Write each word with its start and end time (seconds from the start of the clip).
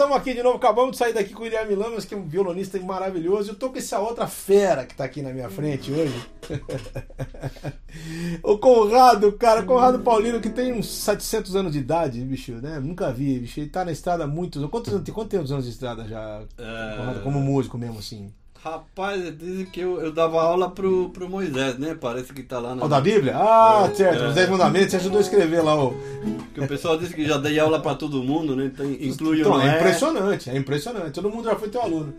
estamos 0.00 0.16
aqui 0.16 0.32
de 0.32 0.42
novo. 0.42 0.56
Acabamos 0.56 0.92
de 0.92 0.96
sair 0.96 1.12
daqui 1.12 1.34
com 1.34 1.42
o 1.42 1.44
Guilherme 1.44 1.74
Lamas, 1.74 2.06
que 2.06 2.14
é 2.14 2.16
um 2.16 2.26
violonista 2.26 2.80
maravilhoso. 2.80 3.50
Eu 3.50 3.54
tô 3.54 3.68
com 3.68 3.76
essa 3.76 3.98
outra 3.98 4.26
fera 4.26 4.86
que 4.86 4.94
tá 4.94 5.04
aqui 5.04 5.20
na 5.20 5.30
minha 5.30 5.50
frente 5.50 5.92
hoje. 5.92 6.26
o 8.42 8.56
Conrado, 8.56 9.30
cara, 9.32 9.62
Conrado 9.62 9.98
Paulino, 9.98 10.40
que 10.40 10.48
tem 10.48 10.72
uns 10.72 10.88
700 10.88 11.54
anos 11.54 11.72
de 11.72 11.80
idade, 11.80 12.18
bicho, 12.22 12.52
né? 12.62 12.80
Nunca 12.80 13.12
vi, 13.12 13.40
bicho. 13.40 13.60
Ele 13.60 13.68
tá 13.68 13.84
na 13.84 13.92
estrada 13.92 14.24
há 14.24 14.26
muitos 14.26 14.64
Quantos, 14.70 15.10
quantos 15.10 15.52
anos 15.52 15.66
de 15.66 15.70
estrada 15.70 16.08
já, 16.08 16.44
É. 16.56 16.96
Conrado, 16.96 17.22
como 17.22 17.38
músico 17.38 17.76
mesmo, 17.76 17.98
assim? 17.98 18.32
Rapaz, 18.62 19.38
dizem 19.38 19.64
que 19.64 19.80
eu, 19.80 19.98
eu 20.02 20.12
dava 20.12 20.42
aula 20.42 20.70
pro, 20.70 21.08
pro 21.08 21.26
Moisés, 21.30 21.78
né? 21.78 21.96
Parece 21.98 22.30
que 22.34 22.42
tá 22.42 22.58
lá 22.58 22.74
na. 22.74 22.84
O 22.84 22.88
da 22.88 23.00
Bíblia? 23.00 23.32
Ah, 23.34 23.88
É, 23.90 23.94
certo. 23.94 24.22
é. 24.22 24.28
Os 24.28 24.34
10 24.34 24.50
mandamentos, 24.50 24.90
você 24.90 24.96
ajudou 24.98 25.16
a 25.16 25.22
escrever 25.22 25.62
lá 25.62 25.82
o. 25.82 25.94
Que 26.52 26.60
o 26.60 26.68
pessoal 26.68 26.98
disse 26.98 27.14
que 27.14 27.24
já 27.24 27.38
dei 27.38 27.58
aula 27.58 27.80
pra 27.80 27.94
todo 27.94 28.22
mundo, 28.22 28.54
né? 28.54 28.66
Então 28.66 28.84
inclui 28.84 29.38
o 29.38 29.40
Então, 29.40 29.58
é 29.62 29.64
Noé. 29.66 29.76
impressionante, 29.78 30.50
é 30.50 30.56
impressionante. 30.58 31.12
Todo 31.12 31.30
mundo 31.30 31.44
já 31.44 31.56
foi 31.56 31.70
teu 31.70 31.80
aluno. 31.80 32.12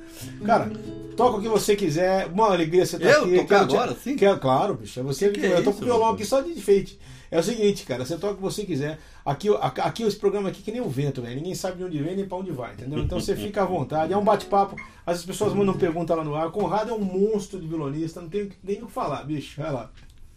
Cara, 0.43 0.71
toca 1.15 1.37
o 1.37 1.41
que 1.41 1.47
você 1.47 1.75
quiser. 1.75 2.25
Uma 2.33 2.47
alegria 2.51 2.87
você 2.87 2.95
estar 2.95 3.07
Eu? 3.09 3.23
aqui. 3.25 3.35
Tocar 3.37 3.47
Quero 3.59 3.67
te- 3.67 3.75
agora, 3.75 3.95
sim? 4.03 4.15
Quero, 4.15 4.39
claro, 4.39 4.73
bicho. 4.73 4.99
É 4.99 5.03
você 5.03 5.29
Que 5.29 5.41
que 5.41 5.45
é 5.45 5.57
Eu 5.59 5.63
tô 5.63 5.65
com 5.65 5.69
isso, 5.77 5.81
o 5.83 5.85
violão 5.85 6.09
aqui 6.13 6.25
só 6.25 6.41
de 6.41 6.49
enfeite. 6.49 6.99
É 7.31 7.39
o 7.39 7.43
seguinte, 7.43 7.85
cara, 7.85 8.05
você 8.05 8.17
toca 8.17 8.33
o 8.33 8.35
que 8.35 8.41
você 8.41 8.65
quiser. 8.65 8.99
Aqui, 9.25 9.47
aqui, 9.61 10.03
esse 10.03 10.17
programa 10.17 10.49
aqui 10.49 10.59
é 10.59 10.63
que 10.65 10.71
nem 10.71 10.81
o 10.81 10.89
vento, 10.89 11.21
velho. 11.21 11.37
Ninguém 11.37 11.55
sabe 11.55 11.77
de 11.77 11.85
onde 11.85 11.97
vem 11.97 12.13
nem 12.13 12.27
pra 12.27 12.37
onde 12.37 12.51
vai, 12.51 12.73
entendeu? 12.73 12.99
Então 12.99 13.21
você 13.21 13.33
fica 13.37 13.63
à 13.63 13.65
vontade. 13.65 14.11
É 14.11 14.17
um 14.17 14.23
bate-papo. 14.23 14.75
As 15.05 15.23
pessoas 15.23 15.53
mandam 15.53 15.73
pergunta 15.73 16.13
lá 16.13 16.25
no 16.25 16.35
ar. 16.35 16.51
Conrado 16.51 16.91
é 16.91 16.93
um 16.93 16.99
monstro 16.99 17.57
de 17.57 17.67
violonista, 17.67 18.19
não 18.19 18.27
tem 18.27 18.51
nem 18.61 18.83
o 18.83 18.87
que 18.87 18.91
falar, 18.91 19.23
bicho. 19.23 19.61
Vai 19.61 19.71
lá. 19.71 19.89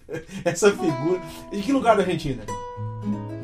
Essa 0.44 0.70
figura. 0.70 1.20
De 1.50 1.62
que 1.62 1.72
lugar 1.72 1.96
da 1.96 2.04
Argentina? 2.04 2.44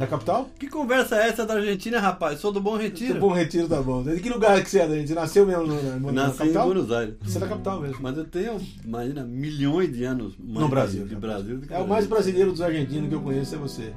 Da 0.00 0.06
capital? 0.06 0.48
Que 0.58 0.66
conversa 0.66 1.14
é 1.16 1.28
essa 1.28 1.44
da 1.44 1.52
Argentina, 1.56 2.00
rapaz? 2.00 2.40
Sou 2.40 2.50
do 2.50 2.58
Bom 2.58 2.74
Retiro. 2.78 3.20
Bom 3.20 3.34
Retiro 3.34 3.68
tá 3.68 3.82
bom. 3.82 4.02
De 4.02 4.18
que 4.18 4.30
lugar 4.30 4.62
que 4.62 4.70
você 4.70 4.78
é 4.78 4.88
da 4.88 4.94
gente? 4.96 5.12
Nasceu 5.12 5.44
mesmo 5.44 5.66
no, 5.66 5.82
na, 5.82 5.96
na 5.98 6.12
Nasci 6.12 6.36
em 6.36 6.38
capital? 6.38 6.66
Buenos 6.68 6.90
Aires. 6.90 7.14
Você 7.20 7.36
é 7.36 7.40
da 7.42 7.46
capital 7.46 7.80
mesmo. 7.82 7.98
Mas 8.00 8.16
eu 8.16 8.24
tenho, 8.24 8.58
imagina, 8.82 9.24
milhões 9.24 9.92
de 9.92 10.02
anos 10.04 10.32
mais 10.38 10.60
No 10.60 10.68
Brasil. 10.70 11.06
de 11.06 11.14
Brasil. 11.14 11.58
do 11.58 11.66
que 11.66 11.74
É 11.74 11.78
o 11.78 11.86
mais 11.86 12.06
brasileiro 12.06 12.50
dos 12.50 12.62
argentinos 12.62 13.10
que 13.10 13.14
eu 13.14 13.20
conheço, 13.20 13.54
é 13.54 13.58
você. 13.58 13.92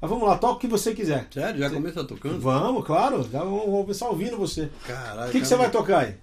Mas 0.00 0.08
vamos 0.08 0.28
lá, 0.28 0.38
toca 0.38 0.54
o 0.54 0.58
que 0.60 0.68
você 0.68 0.94
quiser. 0.94 1.26
Sério? 1.34 1.58
Já 1.58 1.68
começa 1.68 2.04
tocando? 2.04 2.38
Vamos, 2.38 2.86
claro. 2.86 3.28
Já 3.32 3.40
vamos 3.40 3.64
vamos 3.64 3.80
começar 3.80 4.08
ouvindo 4.08 4.36
você. 4.36 4.70
Caralho. 4.86 5.30
O 5.30 5.32
que, 5.32 5.40
que 5.40 5.48
você 5.48 5.56
vai 5.56 5.68
tocar 5.68 5.98
aí? 6.02 6.14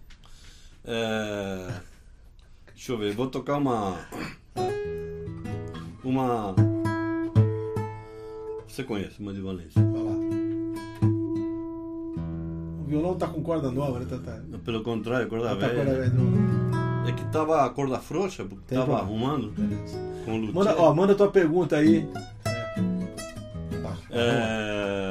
É... 0.86 1.68
Deixa 2.74 2.94
eu 2.94 2.98
ver, 2.98 3.14
vou 3.14 3.28
tocar 3.28 3.58
uma. 3.58 4.00
Uma. 6.02 6.56
Você 8.78 8.84
conhece, 8.84 9.20
uma 9.20 9.34
de 9.34 9.42
Valência. 9.42 9.82
Vai 9.82 10.04
lá. 10.04 10.12
O 12.80 12.84
violão 12.86 13.16
tá 13.18 13.26
com 13.28 13.42
corda 13.42 13.72
nova, 13.72 13.98
né? 14.00 14.06
Tá, 14.08 14.40
Pelo 14.64 14.84
contrário, 14.84 15.28
corda 15.28 15.50
tá 15.56 15.56
corda 15.56 15.74
velha. 15.84 15.94
velha 15.96 16.14
nova. 16.14 17.10
É 17.10 17.12
que 17.12 17.26
tava 17.32 17.66
a 17.66 17.70
corda 17.72 17.98
frouxa, 17.98 18.46
porque 18.46 18.66
Tem 18.68 18.78
tava 18.78 18.98
problema. 18.98 19.24
arrumando 19.34 19.50
Beleza. 19.52 19.98
com 20.26 20.32
o 20.32 20.38
luthier. 20.38 20.54
Manda, 20.54 20.76
ó, 20.78 20.94
manda 20.94 21.16
tua 21.16 21.32
pergunta 21.32 21.76
aí. 21.78 22.08
Tá, 23.82 23.98
É... 24.12 25.07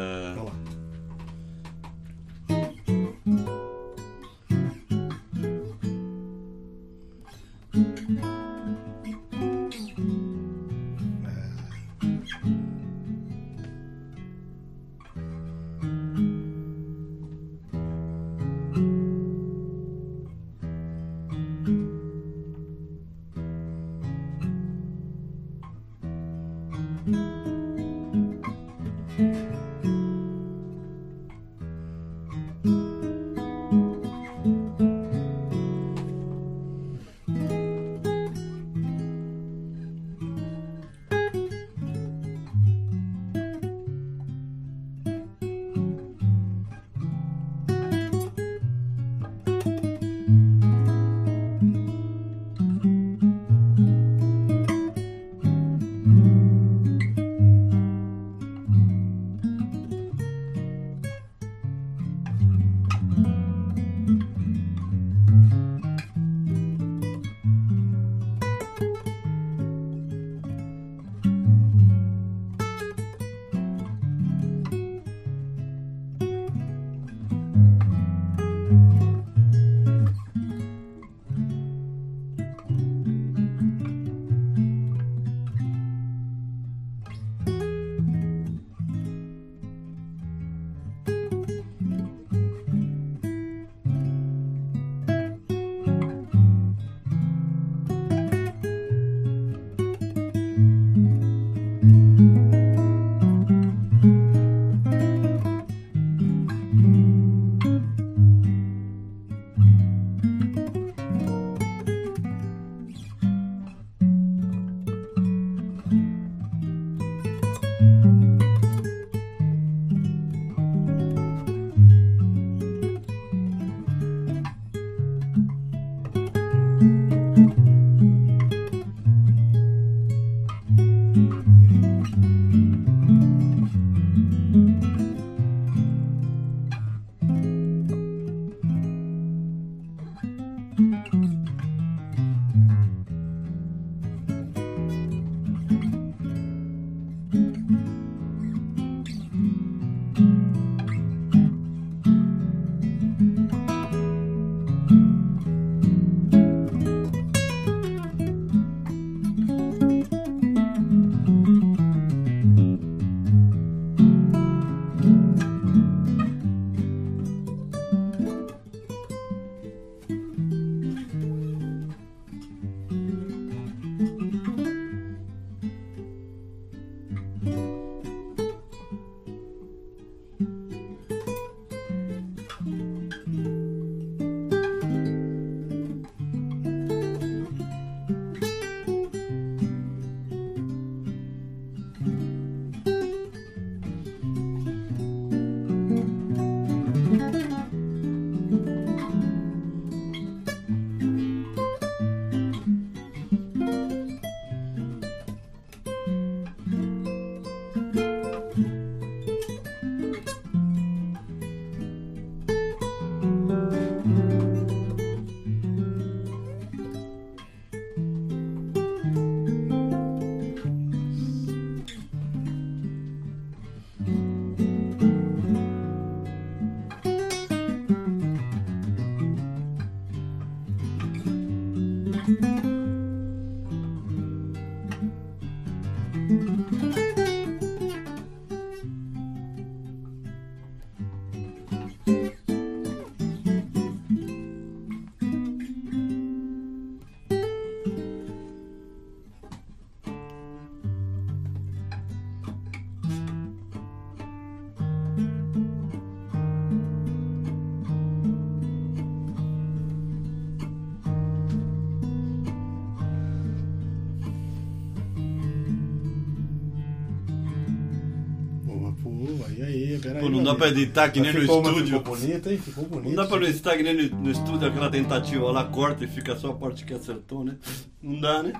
dá 270.46 270.54
pra 270.54 270.69
editar 270.69 271.10
que 271.10 271.20
nem 271.20 271.32
no 271.32 271.40
ficou, 271.40 271.60
estúdio. 271.60 271.98
Ficou 271.98 272.16
bonito, 272.16 272.50
hein? 272.50 272.58
Ficou 272.58 272.84
bonito. 272.84 273.08
Não 273.08 273.14
dá 273.16 273.26
pra 273.26 273.40
não 273.40 273.46
editar 273.46 273.76
que 273.76 273.82
nem 273.82 273.94
no, 273.94 274.16
no 274.22 274.31
estúdio 274.31 274.69
aquela 274.69 274.90
tentativa 274.90 275.50
lá, 275.50 275.64
corta 275.64 276.04
e 276.04 276.08
fica 276.08 276.37
só 276.37 276.50
a 276.50 276.54
parte 276.54 276.84
que 276.84 276.94
acertou, 276.94 277.44
né? 277.44 277.56
Não 278.02 278.20
dá, 278.20 278.43
né? 278.43 278.52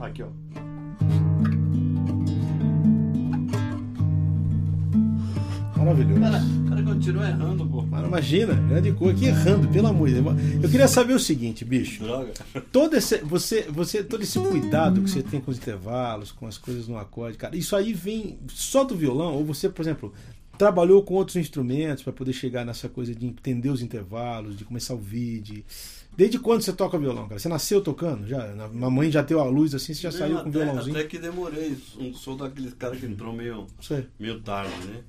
Aqui, 0.00 0.22
ó. 0.22 0.28
Maravilhoso. 5.76 6.59
O 7.00 7.12
continua 7.12 7.28
errando, 7.28 7.66
pô. 7.66 7.82
Mano, 7.82 8.06
imagina, 8.08 8.54
grande 8.54 8.92
coisa, 8.92 9.14
aqui 9.16 9.26
errando, 9.26 9.68
pelo 9.68 9.86
amor 9.88 10.08
de 10.08 10.20
Deus. 10.20 10.62
Eu 10.62 10.68
queria 10.70 10.88
saber 10.88 11.14
o 11.14 11.18
seguinte, 11.18 11.64
bicho. 11.64 12.02
Droga. 12.04 12.32
Todo 12.70 12.94
esse, 12.96 13.18
você, 13.18 13.62
você, 13.62 14.04
todo 14.04 14.22
esse 14.22 14.38
cuidado 14.38 15.00
que 15.02 15.10
você 15.10 15.22
tem 15.22 15.40
com 15.40 15.50
os 15.50 15.56
intervalos, 15.58 16.30
com 16.32 16.46
as 16.46 16.58
coisas 16.58 16.86
no 16.86 16.96
acorde, 16.98 17.36
cara, 17.38 17.56
isso 17.56 17.74
aí 17.74 17.92
vem 17.92 18.38
só 18.48 18.84
do 18.84 18.94
violão? 18.96 19.34
Ou 19.34 19.44
você, 19.44 19.68
por 19.68 19.82
exemplo, 19.82 20.12
trabalhou 20.58 21.02
com 21.02 21.14
outros 21.14 21.36
instrumentos 21.36 22.02
para 22.04 22.12
poder 22.12 22.32
chegar 22.32 22.64
nessa 22.66 22.88
coisa 22.88 23.14
de 23.14 23.26
entender 23.26 23.70
os 23.70 23.80
intervalos, 23.82 24.56
de 24.56 24.64
começar 24.64 24.92
a 24.92 24.96
ouvir? 24.96 25.40
De... 25.40 25.64
Desde 26.16 26.38
quando 26.38 26.60
você 26.60 26.72
toca 26.72 26.98
violão, 26.98 27.26
cara? 27.28 27.38
Você 27.38 27.48
nasceu 27.48 27.80
tocando? 27.80 28.26
Já? 28.26 28.48
Na- 28.54 28.68
Mamãe 28.68 29.10
já 29.10 29.22
deu 29.22 29.40
a 29.40 29.44
luz 29.44 29.74
assim, 29.74 29.94
você 29.94 30.02
já 30.02 30.12
saiu 30.12 30.34
com 30.34 30.48
até, 30.48 30.50
violãozinho? 30.50 30.96
Até 30.96 31.06
que 31.06 31.18
demorei. 31.18 31.76
Sou 32.14 32.36
daqueles 32.36 32.74
caras 32.74 32.98
que 32.98 33.06
entrou 33.06 33.32
meio, 33.32 33.66
Sei. 33.80 34.06
meio 34.18 34.40
tarde, 34.40 34.74
né? 34.86 35.00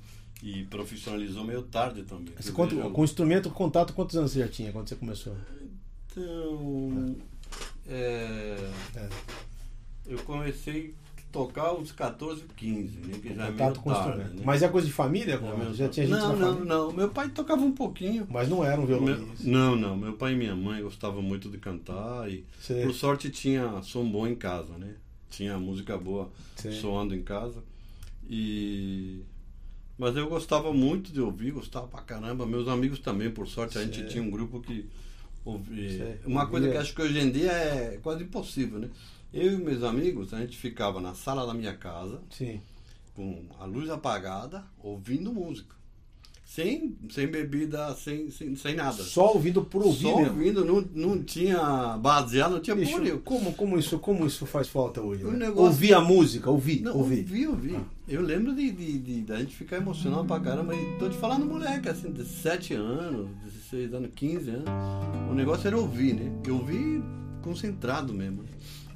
E 0.43 0.63
profissionalizou 0.65 1.43
meio 1.43 1.61
tarde 1.63 2.03
também. 2.03 2.33
Você 2.39 2.51
vejo- 2.51 2.89
com 2.91 3.01
o 3.01 3.03
instrumento, 3.03 3.49
contato, 3.51 3.93
quantos 3.93 4.15
anos 4.15 4.31
você 4.31 4.39
já 4.39 4.47
tinha 4.47 4.71
quando 4.71 4.87
você 4.89 4.95
começou? 4.95 5.35
Então. 6.11 7.15
é, 7.87 8.57
É. 8.95 9.09
eu 10.07 10.17
comecei 10.19 10.93
a 11.17 11.21
tocar 11.31 11.67
aos 11.67 11.91
14, 11.91 12.43
15, 12.57 12.97
né? 12.97 13.19
Que 13.21 13.33
já 13.35 13.45
é 13.45 13.51
Contato 13.51 13.79
com 13.81 13.89
o 13.89 13.93
tarde, 13.93 14.09
instrumento. 14.09 14.35
né? 14.37 14.43
Mas 14.45 14.61
é 14.63 14.67
coisa 14.67 14.87
de 14.87 14.93
família? 14.93 15.35
É 15.35 15.73
já 15.73 15.87
tinha 15.89 16.07
gente 16.07 16.17
não, 16.17 16.35
não, 16.35 16.47
família? 16.55 16.65
não. 16.65 16.91
Meu 16.91 17.09
pai 17.09 17.29
tocava 17.29 17.61
um 17.61 17.71
pouquinho. 17.71 18.27
Mas 18.29 18.49
não 18.49 18.63
era 18.65 18.81
um 18.81 18.85
violonista. 18.85 19.47
não, 19.47 19.75
não. 19.75 19.95
Meu 19.95 20.13
pai 20.13 20.33
e 20.33 20.35
minha 20.35 20.55
mãe 20.55 20.81
gostavam 20.81 21.21
muito 21.21 21.49
de 21.49 21.57
cantar 21.57 22.29
e, 22.29 22.43
Sei. 22.59 22.83
por 22.83 22.93
sorte, 22.93 23.29
tinha 23.29 23.81
som 23.83 24.09
bom 24.09 24.27
em 24.27 24.35
casa, 24.35 24.77
né? 24.77 24.95
Tinha 25.29 25.57
música 25.57 25.97
boa 25.97 26.29
Sei. 26.55 26.71
soando 26.73 27.15
em 27.15 27.21
casa. 27.21 27.63
E. 28.29 29.21
Mas 30.01 30.17
eu 30.17 30.27
gostava 30.27 30.73
muito 30.73 31.13
de 31.13 31.21
ouvir, 31.21 31.51
gostava 31.51 31.87
pra 31.87 32.01
caramba. 32.01 32.43
Meus 32.43 32.67
amigos 32.67 32.97
também, 32.97 33.29
por 33.29 33.47
sorte, 33.47 33.77
a 33.77 33.83
gente 33.83 34.07
tinha 34.07 34.23
um 34.23 34.31
grupo 34.31 34.59
que 34.59 34.89
ouvia. 35.45 35.95
Sei. 35.95 36.19
Uma 36.25 36.47
coisa 36.47 36.71
que 36.71 36.75
acho 36.75 36.95
que 36.95 37.03
hoje 37.03 37.19
em 37.19 37.29
dia 37.29 37.51
é 37.51 37.99
quase 38.01 38.23
impossível, 38.23 38.79
né? 38.79 38.89
Eu 39.31 39.53
e 39.53 39.57
meus 39.57 39.83
amigos, 39.83 40.33
a 40.33 40.39
gente 40.39 40.57
ficava 40.57 40.99
na 40.99 41.13
sala 41.13 41.45
da 41.45 41.53
minha 41.53 41.75
casa, 41.75 42.19
Sim. 42.31 42.59
com 43.15 43.45
a 43.59 43.65
luz 43.65 43.91
apagada, 43.91 44.65
ouvindo 44.79 45.31
música. 45.31 45.75
Sem, 46.53 46.97
sem 47.09 47.27
bebida, 47.27 47.95
sem, 47.95 48.29
sem, 48.29 48.53
sem 48.57 48.75
nada. 48.75 48.91
Só 49.03 49.31
ouvindo 49.35 49.63
por 49.63 49.85
ouvir 49.85 50.01
Só 50.01 50.17
mesmo. 50.17 50.33
ouvindo, 50.33 50.65
não, 50.65 50.81
não 50.93 51.23
tinha 51.23 51.97
baseado, 51.97 52.51
não 52.51 52.59
tinha 52.59 52.75
Bicho, 52.75 53.21
como, 53.23 53.53
como, 53.53 53.79
isso, 53.79 53.97
como 53.99 54.27
isso 54.27 54.45
faz 54.45 54.67
falta 54.67 54.99
hoje? 55.01 55.23
Né? 55.23 55.31
negócio- 55.31 55.63
Ouvir 55.63 55.93
a 55.93 56.01
música, 56.01 56.49
ouvir, 56.49 56.81
Não, 56.81 56.97
ouvir. 56.97 57.19
ouvi, 57.21 57.47
ouvi. 57.47 57.79
Eu 58.05 58.21
lembro 58.21 58.53
de, 58.53 58.69
de, 58.69 58.99
de- 58.99 59.21
da 59.21 59.39
gente 59.39 59.55
ficar 59.55 59.77
emocionado 59.77 60.25
pra 60.25 60.41
caramba. 60.41 60.75
E 60.75 60.97
tô 60.99 61.07
te 61.07 61.15
falando 61.15 61.45
moleque, 61.45 61.87
assim, 61.87 62.11
de 62.11 62.25
7 62.25 62.73
anos, 62.73 63.29
16 63.45 63.93
anos, 63.93 64.09
15 64.13 64.49
anos. 64.49 64.65
O 65.31 65.33
negócio 65.33 65.67
era 65.67 65.77
ouvir, 65.77 66.15
né? 66.15 66.33
Eu 66.45 66.55
ouvi 66.57 67.01
concentrado 67.41 68.13
mesmo. 68.13 68.43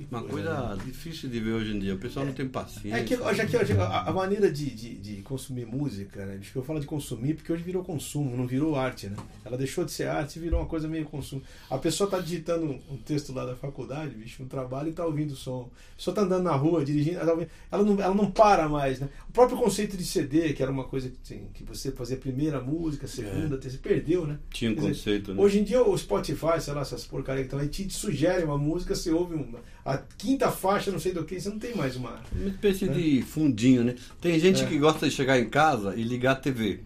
Uma 0.10 0.24
coisa 0.24 0.78
difícil 0.84 1.30
de 1.30 1.40
ver 1.40 1.52
hoje 1.52 1.76
em 1.76 1.80
dia. 1.80 1.96
O 1.96 1.98
pessoal 1.98 2.26
não 2.26 2.34
tem 2.34 2.48
paciência. 2.48 3.00
É 3.00 3.04
que 3.04 3.16
hoje 3.16 3.42
aqui, 3.42 3.58
hoje, 3.58 3.74
a, 3.74 4.10
a 4.10 4.14
maneira 4.14 4.52
de, 4.52 4.70
de, 4.70 4.96
de 4.96 5.22
consumir 5.22 5.66
música, 5.66 6.26
né? 6.26 6.40
Eu 6.54 6.64
falo 6.64 6.80
de 6.80 6.86
consumir 6.86 7.36
porque 7.36 7.52
hoje 7.52 7.64
virou 7.64 7.84
consumo, 7.84 8.36
não 8.36 8.46
virou 8.46 8.76
arte, 8.76 9.08
né? 9.08 9.18
Ela 9.44 9.58
deixou 9.58 9.84
de 9.86 9.92
ser 9.92 10.08
arte 10.08 10.38
e 10.38 10.42
virou 10.42 10.60
uma 10.60 10.68
coisa 10.68 10.88
meio 10.88 11.06
consumo. 11.06 11.42
A 11.70 11.78
pessoa 11.78 12.10
tá 12.10 12.20
digitando 12.20 12.80
um, 12.90 12.98
texto 12.98 13.34
lá 13.34 13.46
da 13.46 13.56
faculdade, 13.56 14.16
bicho, 14.16 14.44
um 14.44 14.48
trabalho 14.48 14.90
e 14.90 14.94
tá 14.94 15.06
ouvindo 15.06 15.32
o 15.32 15.36
som. 15.36 15.70
A 15.94 15.96
pessoa 15.98 16.16
tá 16.16 16.22
andando 16.22 16.44
na 16.44 16.56
rua, 16.56 16.84
dirigindo, 16.84 17.20
ela, 17.20 17.36
tá 17.36 17.48
ela 17.72 17.84
não, 17.84 18.02
ela 18.02 18.16
não 18.16 18.32
para 18.32 18.68
mais, 18.70 19.00
né? 19.00 19.10
O 19.30 19.32
próprio 19.32 19.58
conceito 19.58 19.98
de 19.98 20.04
CD, 20.06 20.54
que 20.54 20.62
era 20.62 20.72
uma 20.72 20.86
coisa 20.86 21.10
que, 21.10 21.18
assim, 21.24 21.48
que 21.54 21.64
você 21.64 21.92
fazia 21.92 22.16
a 22.16 22.20
primeira 22.20 22.62
música, 22.62 23.06
a 23.06 23.10
segunda, 23.10 23.56
a 23.56 23.58
terceira, 23.58 23.84
perdeu, 23.88 24.26
né? 24.26 24.40
Tinha 24.50 24.72
um 24.72 24.76
Quer 24.76 24.82
dizer, 24.82 24.94
conceito, 24.94 25.34
né? 25.34 25.42
Hoje 25.42 25.60
em 25.60 25.64
dia 25.64 25.84
o 25.84 25.98
Spotify, 25.98 26.60
sei 26.60 26.74
lá, 26.74 26.82
essas 26.82 27.06
porcarias 27.06 27.48
que 27.48 27.48
estão 27.48 27.60
aí, 27.60 27.68
te 27.68 27.90
sugere 27.94 28.44
uma 28.44 28.58
música, 28.58 28.96
você 28.96 29.12
ouve 29.12 29.36
uma, 29.36 29.60
a 29.86 29.98
quinta 30.18 30.50
faixa, 30.52 30.92
não 30.92 31.00
sei 31.00 31.14
do 31.14 31.24
que, 31.24 31.40
você 31.40 31.48
não 31.48 31.60
tem 31.60 31.76
mais 31.76 31.96
uma. 31.96 32.20
Uma 32.36 32.50
espécie 32.50 32.88
de 32.90 33.22
fundinho, 33.22 33.84
né? 33.84 33.94
Tem 34.20 34.40
gente 34.40 34.64
É. 34.64 34.66
que 34.66 34.80
gosta 34.80 35.08
de 35.08 35.14
chegar 35.14 35.40
em 35.40 35.48
casa 35.48 35.94
e 35.96 36.02
ligar 36.02 36.32
a 36.32 36.36
TV. 36.36 36.80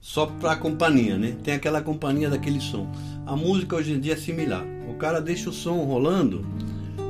Só 0.00 0.26
pra 0.26 0.54
companhia, 0.54 1.18
né? 1.18 1.36
Tem 1.42 1.54
aquela 1.54 1.82
companhia 1.82 2.30
daquele 2.30 2.60
som. 2.60 2.88
A 3.26 3.34
música 3.34 3.74
hoje 3.74 3.92
em 3.92 3.98
dia 4.00 4.12
é 4.12 4.16
similar. 4.16 4.64
O 4.88 4.94
cara 4.94 5.20
deixa 5.20 5.50
o 5.50 5.52
som 5.52 5.78
rolando 5.84 6.46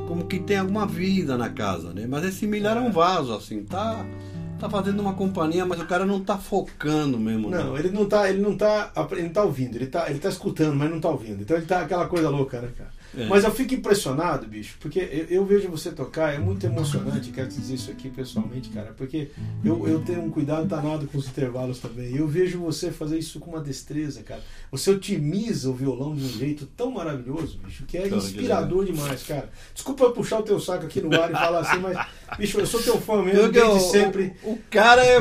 como 0.08 0.26
que 0.26 0.40
tem 0.40 0.56
alguma 0.56 0.86
vida 0.86 1.36
na 1.36 1.50
casa, 1.50 1.92
né? 1.92 2.06
Mas 2.08 2.24
é 2.24 2.30
similar 2.30 2.78
a 2.78 2.80
um 2.80 2.90
vaso, 2.90 3.34
assim. 3.34 3.62
Tá, 3.64 4.06
tá 4.58 4.70
fazendo 4.70 5.00
uma 5.00 5.12
companhia, 5.12 5.66
mas 5.66 5.78
o 5.78 5.84
cara 5.86 6.06
não 6.06 6.20
tá 6.24 6.38
focando 6.38 7.18
mesmo. 7.20 7.50
Não, 7.50 7.74
né? 7.74 7.80
ele 7.80 7.90
não 7.90 8.06
tá, 8.06 8.30
ele 8.30 8.40
não 8.40 8.56
tá, 8.56 8.90
ele 9.12 9.22
não 9.24 9.28
tá 9.30 9.44
ouvindo, 9.44 9.76
ele 9.76 9.86
tá, 9.88 10.08
ele 10.08 10.18
tá 10.18 10.30
escutando, 10.30 10.74
mas 10.74 10.90
não 10.90 10.98
tá 10.98 11.10
ouvindo. 11.10 11.42
Então 11.42 11.54
ele 11.54 11.66
tá 11.66 11.82
aquela 11.82 12.06
coisa 12.08 12.30
louca, 12.30 12.62
né, 12.62 12.70
cara? 12.76 12.90
É. 13.16 13.26
Mas 13.26 13.44
eu 13.44 13.50
fico 13.50 13.74
impressionado, 13.74 14.46
bicho, 14.46 14.76
porque 14.80 14.98
eu, 14.98 15.26
eu 15.28 15.46
vejo 15.46 15.68
você 15.68 15.90
tocar, 15.90 16.34
é 16.34 16.38
muito 16.38 16.64
emocionante, 16.66 17.30
quero 17.30 17.48
dizer 17.48 17.74
isso 17.74 17.90
aqui 17.90 18.10
pessoalmente, 18.10 18.68
cara, 18.68 18.92
porque 18.96 19.30
eu, 19.64 19.88
eu 19.88 20.00
tenho 20.00 20.22
um 20.22 20.30
cuidado 20.30 20.66
danado 20.66 21.06
com 21.06 21.18
os 21.18 21.28
intervalos 21.28 21.78
também. 21.78 22.14
Eu 22.14 22.28
vejo 22.28 22.58
você 22.58 22.90
fazer 22.90 23.18
isso 23.18 23.40
com 23.40 23.50
uma 23.50 23.60
destreza, 23.60 24.22
cara. 24.22 24.42
Você 24.70 24.90
otimiza 24.90 25.70
o 25.70 25.72
violão 25.74 26.14
de 26.14 26.22
um 26.24 26.28
jeito 26.28 26.66
tão 26.76 26.90
maravilhoso, 26.90 27.58
bicho, 27.64 27.84
que 27.86 27.96
é 27.96 28.06
inspirador 28.08 28.84
demais, 28.84 29.22
cara. 29.22 29.48
Desculpa 29.74 30.04
eu 30.04 30.12
puxar 30.12 30.40
o 30.40 30.42
teu 30.42 30.60
saco 30.60 30.84
aqui 30.84 31.00
no 31.00 31.18
ar 31.18 31.30
e 31.30 31.32
falar 31.32 31.60
assim, 31.60 31.78
mas, 31.78 31.96
bicho, 32.38 32.60
eu 32.60 32.66
sou 32.66 32.82
teu 32.82 33.00
fã 33.00 33.22
mesmo, 33.22 33.40
Porque 33.44 33.60
desde 33.60 33.80
sempre. 33.90 34.34
o, 34.42 34.52
o 34.52 34.58
cara 34.70 35.02
é, 35.04 35.16
é- 35.16 35.20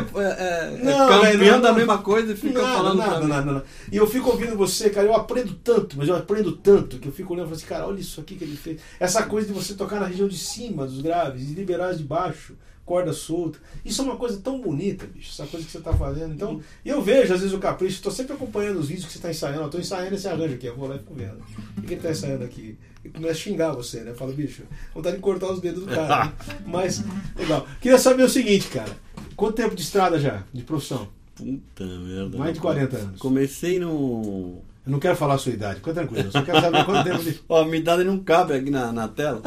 é 0.76 0.80
Não, 0.84 1.08
campeão 1.08 1.22
velho, 1.22 1.52
não, 1.54 1.62
da 1.62 1.70
não. 1.70 1.76
mesma 1.78 1.98
coisa 2.00 2.34
e 2.34 2.36
fica 2.36 2.62
nada, 2.62 2.74
falando 2.76 2.98
nada, 2.98 3.28
nada, 3.28 3.52
nada. 3.54 3.66
E 3.92 3.96
eu 3.96 4.06
fico 4.06 4.30
ouvindo 4.30 4.58
você, 4.58 4.90
cara, 4.90 5.08
eu 5.08 5.14
aprendo 5.16 5.54
tanto, 5.64 5.98
mas 5.98 6.10
eu 6.10 6.16
aprendo 6.18 6.52
tanto 6.52 6.98
que 7.00 7.08
eu 7.08 7.14
fico 7.14 7.34
olhando 7.34 7.46
e 7.46 7.50
falo 7.50 7.56
assim, 7.58 7.66
cara, 7.68 7.88
olha 7.88 8.00
isso 8.02 8.20
aqui 8.20 8.36
que 8.36 8.44
ele 8.44 8.58
fez. 8.58 8.82
Essa 9.00 9.24
coisa 9.24 9.48
de 9.48 9.54
você 9.54 9.74
tocar 9.76 10.00
na 10.00 10.08
região 10.08 10.28
de 10.28 10.38
cima 10.38 10.86
dos 10.86 11.00
graves 11.02 11.50
e 11.50 11.54
liberar 11.54 11.88
as 11.90 11.98
de 12.00 12.04
baixo, 12.04 12.54
corda 12.88 13.12
solta. 13.12 13.60
Isso 13.84 14.02
é 14.02 14.06
uma 14.06 14.16
coisa 14.16 14.40
tão 14.42 14.62
bonita, 14.62 15.06
bicho, 15.06 15.30
essa 15.30 15.46
coisa 15.46 15.66
que 15.66 15.72
você 15.72 15.82
tá 15.82 15.92
fazendo. 15.92 16.34
Então, 16.34 16.62
e 16.86 16.90
eu 16.90 17.02
vejo 17.02 17.34
às 17.34 17.42
vezes 17.42 17.54
o 17.54 17.60
capricho, 17.60 18.02
tô 18.02 18.10
sempre 18.10 18.34
acompanhando 18.34 18.80
os 18.80 18.88
vídeos 18.88 19.06
que 19.06 19.12
você 19.12 19.20
tá 19.20 19.30
ensaiando. 19.30 19.70
Tô 19.70 19.78
ensaiando 19.78 20.16
esse 20.16 20.28
arranjo 20.28 20.56
aqui, 20.56 20.68
eu 20.68 20.76
vou 20.76 20.88
lá 20.88 20.96
e 20.96 21.00
fico 21.00 21.14
vendo. 21.14 21.38
O 21.78 21.82
que 21.82 21.94
ele 21.94 22.02
tá 22.02 22.12
ensaiando 22.12 22.46
aqui? 22.46 22.78
E 23.04 23.10
começa 23.10 23.34
a 23.34 23.36
xingar 23.36 23.74
você, 23.74 24.00
né? 24.00 24.14
Fala, 24.14 24.32
bicho, 24.32 24.64
vontade 24.96 25.18
de 25.18 25.22
cortar 25.22 25.52
os 25.52 25.60
dedos 25.60 25.86
do 25.86 25.94
cara. 25.94 26.26
né? 26.26 26.34
Mas, 26.66 27.04
legal. 27.36 27.68
Queria 27.82 28.00
saber 28.00 28.24
o 28.24 28.30
seguinte, 28.30 28.70
cara. 28.70 28.98
Quanto 29.36 29.56
tempo 29.56 29.76
de 29.76 29.82
estrada 29.82 30.18
já, 30.18 30.44
de 30.54 30.64
profissão? 30.64 31.10
Puta 31.36 31.86
merda. 31.86 32.38
Mais 32.38 32.54
de 32.54 32.62
40 32.62 32.98
anos. 32.98 33.20
Comecei 33.20 33.80
no. 33.80 34.62
Eu 34.88 34.92
não 34.92 35.00
quero 35.00 35.18
falar 35.18 35.34
a 35.34 35.38
sua 35.38 35.52
idade, 35.52 35.80
fica 35.80 35.94
tranquilo. 35.94 36.24
Eu 36.28 36.32
só 36.32 36.42
quero 36.42 36.62
saber 36.62 36.86
quanto 36.86 37.04
tempo 37.04 37.22
de. 37.24 37.40
Ó, 37.50 37.66
minha 37.66 37.78
idade 37.78 38.04
não 38.06 38.20
cabe 38.20 38.54
aqui 38.54 38.72
na, 38.72 38.92
na 38.94 39.08
tela. 39.10 39.42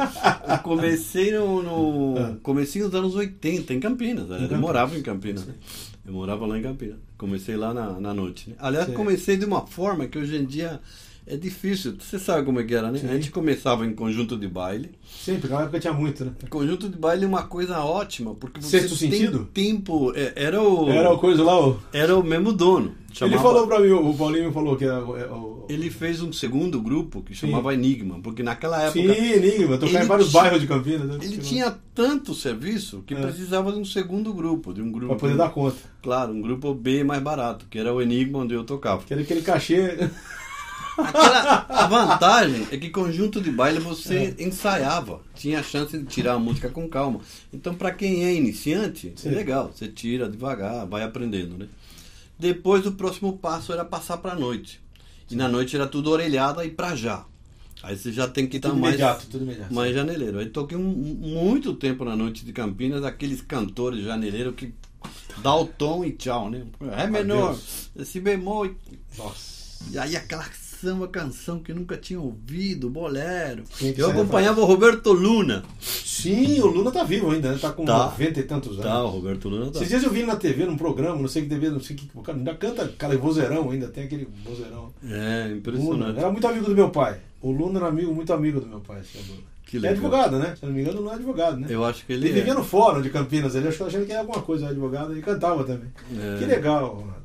Eu 0.47 0.57
comecei 0.59 1.31
no. 1.31 1.63
no 1.63 2.15
Ah. 2.19 2.35
comecei 2.43 2.81
nos 2.83 2.93
anos 2.93 3.15
80, 3.15 3.73
em 3.73 3.79
Campinas. 3.79 4.27
né? 4.27 4.35
Eu 4.35 4.41
Campinas. 4.41 4.59
morava 4.61 4.95
em 4.97 5.01
Campinas. 5.01 5.45
né? 5.45 5.53
Eu 6.05 6.13
morava 6.13 6.45
lá 6.45 6.57
em 6.57 6.61
Campinas. 6.61 6.97
Comecei 7.17 7.55
lá 7.57 7.73
na, 7.73 7.99
na 7.99 8.13
noite. 8.13 8.49
né? 8.51 8.55
Aliás, 8.59 8.85
Sim. 8.87 8.93
comecei 8.93 9.35
de 9.35 9.45
uma 9.45 9.65
forma 9.65 10.07
que 10.07 10.17
hoje 10.19 10.35
em 10.37 10.45
dia 10.45 10.79
é 11.27 11.37
difícil. 11.37 11.95
Você 11.99 12.17
sabe 12.19 12.45
como 12.45 12.59
é 12.59 12.63
que 12.63 12.73
era, 12.73 12.91
né? 12.91 12.99
Sim. 12.99 13.07
A 13.09 13.13
gente 13.13 13.31
começava 13.31 13.85
em 13.85 13.93
conjunto 13.93 14.37
de 14.37 14.47
baile. 14.47 14.91
Sempre, 15.23 15.43
naquela 15.43 15.63
época 15.63 15.79
tinha 15.79 15.93
muito, 15.93 16.25
né? 16.25 16.31
Conjunto 16.49 16.89
de 16.89 16.97
baile 16.97 17.25
é 17.25 17.27
uma 17.27 17.43
coisa 17.43 17.79
ótima, 17.79 18.33
porque 18.35 18.61
você 18.61 18.79
Sexto 18.81 18.97
tem 18.97 19.11
sentido? 19.11 19.47
tempo. 19.53 20.11
é, 20.15 20.33
Era 20.35 20.61
o, 20.61 20.89
Era 20.89 21.11
o 21.13 21.17
coisa 21.19 21.43
lá, 21.43 21.59
o. 21.67 21.79
era 21.93 22.17
o 22.17 22.23
mesmo 22.23 22.51
dono. 22.51 22.95
Ele 23.09 23.17
Chamava- 23.17 23.41
falou 23.43 23.67
pra 23.67 23.79
mim, 23.81 23.89
o 23.91 24.13
Paulinho 24.13 24.47
me 24.47 24.53
falou 24.53 24.77
que 24.77 24.85
era 24.85 25.03
o. 25.05 25.65
é, 25.69 25.73
Ele 25.73 25.89
fez 25.89 26.21
um 26.21 26.31
segundo 26.31 26.81
grupo 26.81 27.21
que 27.21 27.35
Sim. 27.35 27.47
chamava 27.47 27.73
Enigma, 27.73 28.19
porque 28.23 28.41
naquela 28.41 28.81
época 28.83 28.99
Sim, 29.01 29.31
Enigma, 29.33 29.77
tocar 29.77 29.93
em 29.93 29.97
ele 29.97 30.05
vários 30.05 30.31
bairros 30.31 30.61
de 30.61 30.67
Campinas. 30.67 31.07
né? 31.07 31.17
ele 31.21 31.37
tinha 31.39 31.75
tanto 31.93 32.33
serviço 32.33 33.03
que 33.05 33.13
É. 33.13 33.19
precisava 33.21 33.71
de 33.73 33.77
um 33.79 33.83
segundo 33.85 34.33
grupo, 34.33 34.73
de 34.73 34.81
um 34.81 34.89
grupo. 34.89 35.07
Pra 35.09 35.17
poder 35.19 35.35
dar 35.35 35.49
conta. 35.49 35.75
Claro, 36.01 36.31
um 36.33 36.41
grupo 36.41 36.73
B 36.73 37.03
mais 37.03 37.21
barato, 37.21 37.65
que 37.69 37.77
era 37.77 37.93
o 37.93 38.01
Enigma 38.01 38.39
onde 38.39 38.53
eu 38.53 38.63
tocava. 38.63 39.03
Que 39.03 39.11
era 39.13 39.21
aquele 39.21 39.41
cachê. 39.41 40.09
Aquela, 40.97 41.65
a 41.69 41.87
vantagem 41.87 42.67
é 42.71 42.77
que 42.77 42.89
conjunto 42.89 43.39
de 43.41 43.49
baile 43.51 43.79
você 43.79 44.35
ensaiava, 44.39 45.21
tinha 45.35 45.59
a 45.59 45.63
chance 45.63 45.97
de 45.97 46.05
tirar 46.05 46.33
a 46.33 46.39
música 46.39 46.69
com 46.69 46.87
calma. 46.89 47.21
Então, 47.53 47.73
para 47.73 47.91
quem 47.91 48.25
é 48.25 48.33
iniciante, 48.33 49.13
Sim. 49.15 49.29
é 49.29 49.31
legal, 49.31 49.71
você 49.73 49.87
tira 49.87 50.29
devagar, 50.29 50.85
vai 50.85 51.03
aprendendo, 51.03 51.57
né? 51.57 51.67
Depois 52.37 52.85
o 52.85 52.91
próximo 52.93 53.37
passo 53.37 53.71
era 53.71 53.85
passar 53.85 54.17
para 54.17 54.35
noite. 54.35 54.81
E 55.29 55.35
na 55.35 55.47
noite 55.47 55.75
era 55.75 55.87
tudo 55.87 56.09
orelhada 56.11 56.65
e 56.65 56.71
pra 56.71 56.95
já. 56.95 57.23
Aí 57.83 57.97
você 57.97 58.11
já 58.11 58.27
tem 58.27 58.45
que 58.47 58.57
estar 58.57 58.69
Tudo 58.69 58.81
mais 58.81 58.95
imediato, 58.95 59.27
tudo 59.27 59.43
imediato. 59.43 59.73
mais 59.73 59.93
janeleiro. 59.95 60.39
Aí 60.39 60.47
toquei 60.47 60.77
um- 60.77 60.81
muito 60.83 61.73
tempo 61.73 62.03
na 62.03 62.15
noite 62.15 62.43
de 62.45 62.51
Campinas, 62.51 63.03
aqueles 63.03 63.41
cantores 63.41 64.03
janeleiros 64.03 64.55
que 64.55 64.73
Dá 65.41 65.55
o 65.55 65.65
tom 65.65 66.05
e 66.05 66.11
tchau, 66.11 66.47
né? 66.51 66.63
Ré 66.95 67.07
menor, 67.07 67.57
esse 67.95 68.19
bemol. 68.19 68.67
e- 68.67 68.75
Nossa. 69.17 69.83
E 69.89 69.97
aí 69.97 70.15
aquela 70.15 70.43
samba 70.81 71.07
canção 71.07 71.59
que 71.59 71.71
nunca 71.73 71.95
tinha 71.95 72.19
ouvido, 72.19 72.89
bolero. 72.89 73.63
Que 73.77 73.93
Eu 73.97 74.09
acompanhava 74.09 74.59
o 74.61 74.65
Roberto 74.65 75.11
Luna. 75.13 75.63
Sim, 75.79 76.59
o 76.61 76.67
Luna 76.67 76.91
tá 76.91 77.03
vivo 77.03 77.29
ainda, 77.31 77.51
né? 77.51 77.57
Tá 77.61 77.71
com 77.71 77.85
Tá. 77.85 78.05
90 78.05 78.39
e 78.39 78.43
tantos 78.43 78.71
anos. 78.73 78.83
Tá, 78.85 79.03
o 79.03 79.07
Roberto 79.09 79.47
Luna 79.47 79.65
tá. 79.71 79.77
Esses 79.77 79.89
dias 79.89 80.03
eu 80.03 80.09
vi 80.09 80.19
ele 80.19 80.27
na 80.27 80.35
TV, 80.35 80.65
num 80.65 80.77
programa, 80.77 81.21
não 81.21 81.27
sei 81.27 81.43
que 81.43 81.49
TV, 81.49 81.69
não 81.69 81.79
sei 81.79 81.95
que. 81.95 82.09
O 82.15 82.21
cara 82.21 82.37
ainda 82.37 82.55
canta 82.55 82.83
aquele 82.83 83.17
vozeirão, 83.17 83.69
ainda 83.69 83.87
tem 83.87 84.05
aquele 84.05 84.27
vozeirão. 84.43 84.91
É, 85.07 85.43
Luna. 85.45 85.57
impressionante. 85.57 86.17
Era 86.19 86.31
muito 86.31 86.47
amigo 86.47 86.65
do 86.65 86.75
meu 86.75 86.89
pai. 86.89 87.19
O 87.41 87.51
Luna 87.51 87.79
era 87.79 87.87
amigo, 87.87 88.13
muito 88.13 88.33
amigo 88.33 88.59
do 88.59 88.67
meu 88.67 88.79
pai. 88.79 89.01
Luna. 89.29 89.41
Que 89.65 89.77
Ele 89.77 89.87
é 89.87 89.91
legal. 89.91 90.05
advogado, 90.11 90.37
né? 90.39 90.55
Se 90.59 90.65
não 90.65 90.73
me 90.73 90.81
engano, 90.81 90.97
o 90.97 91.01
Luna 91.01 91.13
é 91.13 91.15
advogado, 91.15 91.57
né? 91.59 91.67
Eu 91.69 91.85
acho 91.85 92.05
que 92.05 92.11
ele, 92.13 92.25
Ele 92.27 92.33
vivia 92.39 92.51
é. 92.53 92.55
no 92.55 92.63
fórum 92.63 93.01
de 93.01 93.09
Campinas, 93.09 93.55
ele 93.55 93.67
acho 93.69 93.77
que 93.77 93.83
achando 93.83 94.05
que 94.05 94.11
era 94.11 94.21
alguma 94.21 94.41
coisa, 94.41 94.67
advogado, 94.67 95.17
e 95.17 95.21
cantava 95.21 95.63
também. 95.63 95.87
É. 96.17 96.39
Que 96.39 96.45
legal, 96.45 96.87
Ronaldo. 96.95 97.21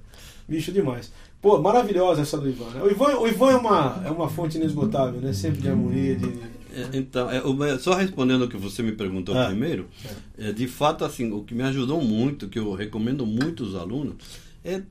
Bicho 0.48 0.70
demais. 0.70 1.10
Pô, 1.40 1.60
maravilhosa 1.60 2.22
essa 2.22 2.38
do 2.38 2.48
Ivan. 2.48 2.70
né? 2.70 2.82
O 2.82 2.90
Ivan, 2.90 3.18
o 3.18 3.28
Ivan 3.28 3.50
é, 3.52 3.56
uma, 3.56 4.02
é 4.06 4.10
uma 4.10 4.28
fonte 4.28 4.56
inesgotável, 4.56 5.20
né? 5.20 5.32
Sempre 5.32 5.62
de 5.62 5.68
harmonia, 5.68 6.16
de. 6.16 6.26
É, 6.26 6.88
Então, 6.94 7.28
é, 7.30 7.78
só 7.78 7.94
respondendo 7.94 8.42
o 8.42 8.48
que 8.48 8.56
você 8.56 8.82
me 8.82 8.92
perguntou 8.92 9.36
Ah. 9.36 9.46
primeiro, 9.46 9.86
é, 10.36 10.52
de 10.52 10.66
fato, 10.66 11.04
assim, 11.04 11.30
o 11.32 11.42
que 11.42 11.54
me 11.54 11.62
ajudou 11.62 12.02
muito, 12.02 12.48
que 12.48 12.58
eu 12.58 12.72
recomendo 12.74 13.24
muito 13.24 13.64
aos 13.64 13.74
alunos, 13.74 14.14
é 14.64 14.82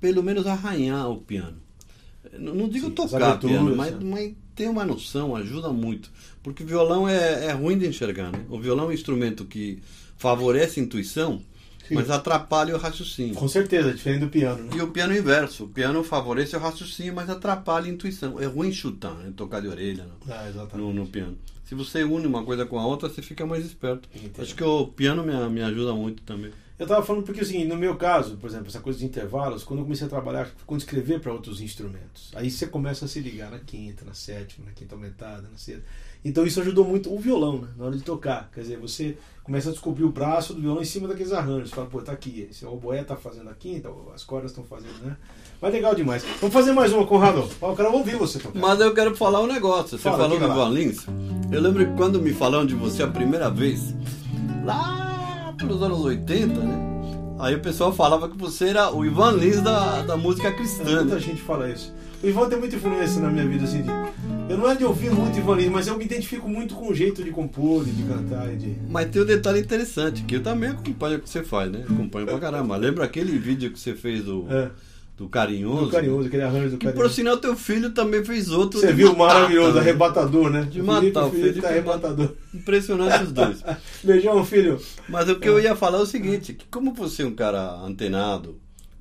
pelo 0.00 0.22
menos 0.22 0.46
arranhar 0.46 1.08
o 1.10 1.18
piano. 1.18 1.56
É, 2.32 2.38
Não, 2.38 2.54
não 2.54 2.68
digo 2.68 2.86
Sim, 2.86 2.92
tocar 2.92 3.22
aberturas, 3.22 3.56
piano, 3.56 3.76
mas, 3.76 3.92
né? 3.92 3.98
mas 4.02 4.32
ter 4.54 4.68
uma 4.68 4.84
noção 4.84 5.36
ajuda 5.36 5.68
muito. 5.70 6.10
Porque 6.42 6.64
violão 6.64 7.08
é, 7.08 7.46
é 7.46 7.52
ruim 7.52 7.76
de 7.78 7.86
enxergar, 7.86 8.32
né? 8.32 8.40
O 8.48 8.58
violão 8.58 8.86
é 8.86 8.88
um 8.88 8.92
instrumento 8.92 9.44
que 9.44 9.80
favorece 10.16 10.80
a 10.80 10.82
intuição, 10.82 11.40
Sim. 11.88 11.94
mas 11.94 12.10
atrapalha 12.10 12.74
o 12.74 12.78
raciocínio. 12.78 13.34
Com 13.34 13.48
certeza, 13.48 13.92
diferente 13.92 14.20
do 14.20 14.28
piano, 14.28 14.64
né? 14.64 14.70
E 14.76 14.82
o 14.82 14.88
piano 14.88 15.12
é 15.12 15.18
inverso. 15.18 15.64
O 15.64 15.68
piano 15.68 16.04
favorece 16.04 16.56
o 16.56 16.60
raciocínio, 16.60 17.14
mas 17.14 17.28
atrapalha 17.30 17.86
a 17.86 17.88
intuição. 17.88 18.38
É 18.40 18.46
ruim 18.46 18.70
chutar, 18.72 19.14
né? 19.14 19.32
tocar 19.36 19.60
de 19.60 19.68
orelha. 19.68 20.06
Não 20.26 20.34
Ah, 20.34 20.48
exatamente. 20.48 20.76
no, 20.86 20.92
no 20.92 21.06
piano. 21.06 21.36
Se 21.64 21.74
você 21.74 22.02
une 22.02 22.26
uma 22.26 22.42
coisa 22.44 22.64
com 22.64 22.78
a 22.78 22.86
outra, 22.86 23.08
você 23.08 23.20
fica 23.20 23.44
mais 23.44 23.64
esperto. 23.64 24.08
Entendo. 24.14 24.40
Acho 24.42 24.54
que 24.54 24.64
o 24.64 24.86
piano 24.86 25.22
me, 25.22 25.32
me 25.50 25.62
ajuda 25.62 25.92
muito 25.94 26.22
também. 26.22 26.50
Eu 26.78 26.86
tava 26.86 27.04
falando 27.04 27.24
porque, 27.24 27.40
assim, 27.40 27.64
no 27.64 27.76
meu 27.76 27.96
caso, 27.96 28.36
por 28.36 28.48
exemplo, 28.48 28.68
essa 28.68 28.78
coisa 28.78 29.00
de 29.00 29.04
intervalos, 29.04 29.64
quando 29.64 29.80
eu 29.80 29.84
comecei 29.84 30.06
a 30.06 30.10
trabalhar, 30.10 30.48
quando 30.64 30.80
escrever 30.80 31.20
para 31.20 31.32
outros 31.32 31.60
instrumentos, 31.60 32.30
aí 32.36 32.48
você 32.48 32.68
começa 32.68 33.04
a 33.04 33.08
se 33.08 33.18
ligar 33.18 33.50
na 33.50 33.58
quinta, 33.58 34.04
na 34.04 34.14
sétima, 34.14 34.66
na 34.66 34.72
quinta 34.72 34.94
aumentada, 34.94 35.48
na 35.50 35.58
sexta. 35.58 35.82
Então 36.24 36.46
isso 36.46 36.60
ajudou 36.60 36.84
muito 36.84 37.12
o 37.12 37.18
violão, 37.18 37.58
né? 37.62 37.68
Na 37.76 37.86
hora 37.86 37.96
de 37.96 38.02
tocar. 38.02 38.48
Quer 38.54 38.60
dizer, 38.60 38.78
você 38.78 39.16
começa 39.42 39.70
a 39.70 39.72
descobrir 39.72 40.04
o 40.04 40.10
braço 40.10 40.54
do 40.54 40.60
violão 40.60 40.80
em 40.80 40.84
cima 40.84 41.08
daqueles 41.08 41.32
arranjos. 41.32 41.70
Você 41.70 41.74
fala, 41.74 41.88
pô, 41.88 42.00
tá 42.00 42.12
aqui. 42.12 42.46
Esse 42.48 42.64
oboé 42.64 43.02
tá 43.02 43.16
fazendo 43.16 43.50
a 43.50 43.54
quinta, 43.54 43.90
as 44.14 44.22
cordas 44.22 44.52
estão 44.52 44.62
fazendo, 44.64 44.98
né? 45.04 45.16
Mas 45.60 45.72
legal 45.72 45.94
demais. 45.96 46.24
Vamos 46.40 46.52
fazer 46.52 46.72
mais 46.72 46.92
uma, 46.92 47.06
Conrado. 47.06 47.48
Eu 47.60 47.74
quero 47.74 47.92
ouvir 47.92 48.16
você 48.16 48.38
tocar. 48.38 48.58
Mas 48.58 48.78
eu 48.78 48.94
quero 48.94 49.16
falar 49.16 49.40
um 49.40 49.46
negócio. 49.46 49.98
Você 49.98 50.04
Fala, 50.04 50.28
falou 50.28 50.38
do 50.38 50.74
Lins. 50.74 51.06
Eu 51.50 51.60
lembro 51.60 51.84
que 51.84 51.96
quando 51.96 52.20
me 52.20 52.32
falaram 52.32 52.66
de 52.66 52.74
você 52.74 53.02
a 53.02 53.08
primeira 53.08 53.50
vez, 53.50 53.94
lá 54.64 55.07
pelos 55.58 55.82
anos 55.82 56.00
80, 56.00 56.54
né? 56.60 56.98
Aí 57.38 57.54
o 57.54 57.60
pessoal 57.60 57.92
falava 57.92 58.28
que 58.28 58.36
você 58.36 58.68
era 58.68 58.90
o 58.90 59.04
Ivan 59.04 59.32
Lins 59.32 59.60
da, 59.60 60.02
da 60.02 60.16
música 60.16 60.52
cristã. 60.52 60.84
Muita 60.84 61.14
né? 61.14 61.20
gente 61.20 61.40
fala 61.42 61.70
isso. 61.70 61.92
O 62.22 62.26
Ivan 62.26 62.48
tem 62.48 62.58
muita 62.58 62.74
influência 62.74 63.20
na 63.20 63.30
minha 63.30 63.46
vida, 63.46 63.64
assim, 63.64 63.82
de... 63.82 63.90
Eu 64.48 64.56
não 64.58 64.68
é 64.68 64.74
de 64.74 64.84
ouvir 64.84 65.10
muito 65.10 65.38
Ivan 65.38 65.54
Lins, 65.54 65.70
mas 65.70 65.86
eu 65.86 65.96
me 65.96 66.04
identifico 66.04 66.48
muito 66.48 66.74
com 66.74 66.88
o 66.88 66.94
jeito 66.94 67.22
de 67.22 67.30
compor, 67.30 67.86
e 67.86 67.90
de 67.92 68.02
cantar 68.02 68.52
e 68.52 68.56
de... 68.56 68.76
Mas 68.88 69.10
tem 69.10 69.22
um 69.22 69.24
detalhe 69.24 69.60
interessante, 69.60 70.22
que 70.22 70.36
eu 70.36 70.42
também 70.42 70.70
acompanho 70.70 71.18
o 71.18 71.20
que 71.20 71.30
você 71.30 71.44
faz, 71.44 71.70
né? 71.70 71.84
Acompanho 71.88 72.26
pra 72.26 72.38
caramba. 72.40 72.76
Lembra 72.76 73.04
aquele 73.04 73.38
vídeo 73.38 73.70
que 73.70 73.78
você 73.78 73.94
fez 73.94 74.24
do, 74.24 74.46
É, 74.50 74.70
do 75.18 75.28
Carinhoso? 75.28 75.86
do 75.86 75.90
carinhoso, 75.90 76.28
aquele 76.28 76.42
arranjo 76.44 76.70
do 76.70 76.78
Que 76.78 76.86
por 76.86 76.92
carinhoso. 76.92 77.14
sinal 77.14 77.36
teu 77.38 77.56
filho 77.56 77.90
também 77.90 78.24
fez 78.24 78.50
outro. 78.50 78.78
Você 78.78 78.92
viu, 78.92 79.14
matar 79.16 79.34
maravilhoso, 79.34 79.68
também. 79.72 79.82
arrebatador, 79.82 80.48
né? 80.50 80.62
De 80.70 80.80
matar, 80.80 81.00
Felipe, 81.00 81.18
o 81.18 81.26
o 81.26 81.30
Felipe 81.30 81.46
Felipe 81.48 81.60
tá 81.62 81.68
arrebatador. 81.68 82.30
Impressionante 82.54 83.24
os 83.24 83.32
dois. 83.32 83.64
Beijão, 84.04 84.44
filho. 84.44 84.80
Mas 85.08 85.28
o 85.28 85.36
que 85.40 85.48
eu 85.48 85.58
ia 85.60 85.74
falar 85.74 85.98
é 85.98 86.02
o 86.02 86.06
seguinte, 86.06 86.52
que 86.54 86.66
como 86.70 86.94
você 86.94 87.24
é 87.24 87.26
um 87.26 87.34
cara 87.34 87.80
antenado, 87.80 88.60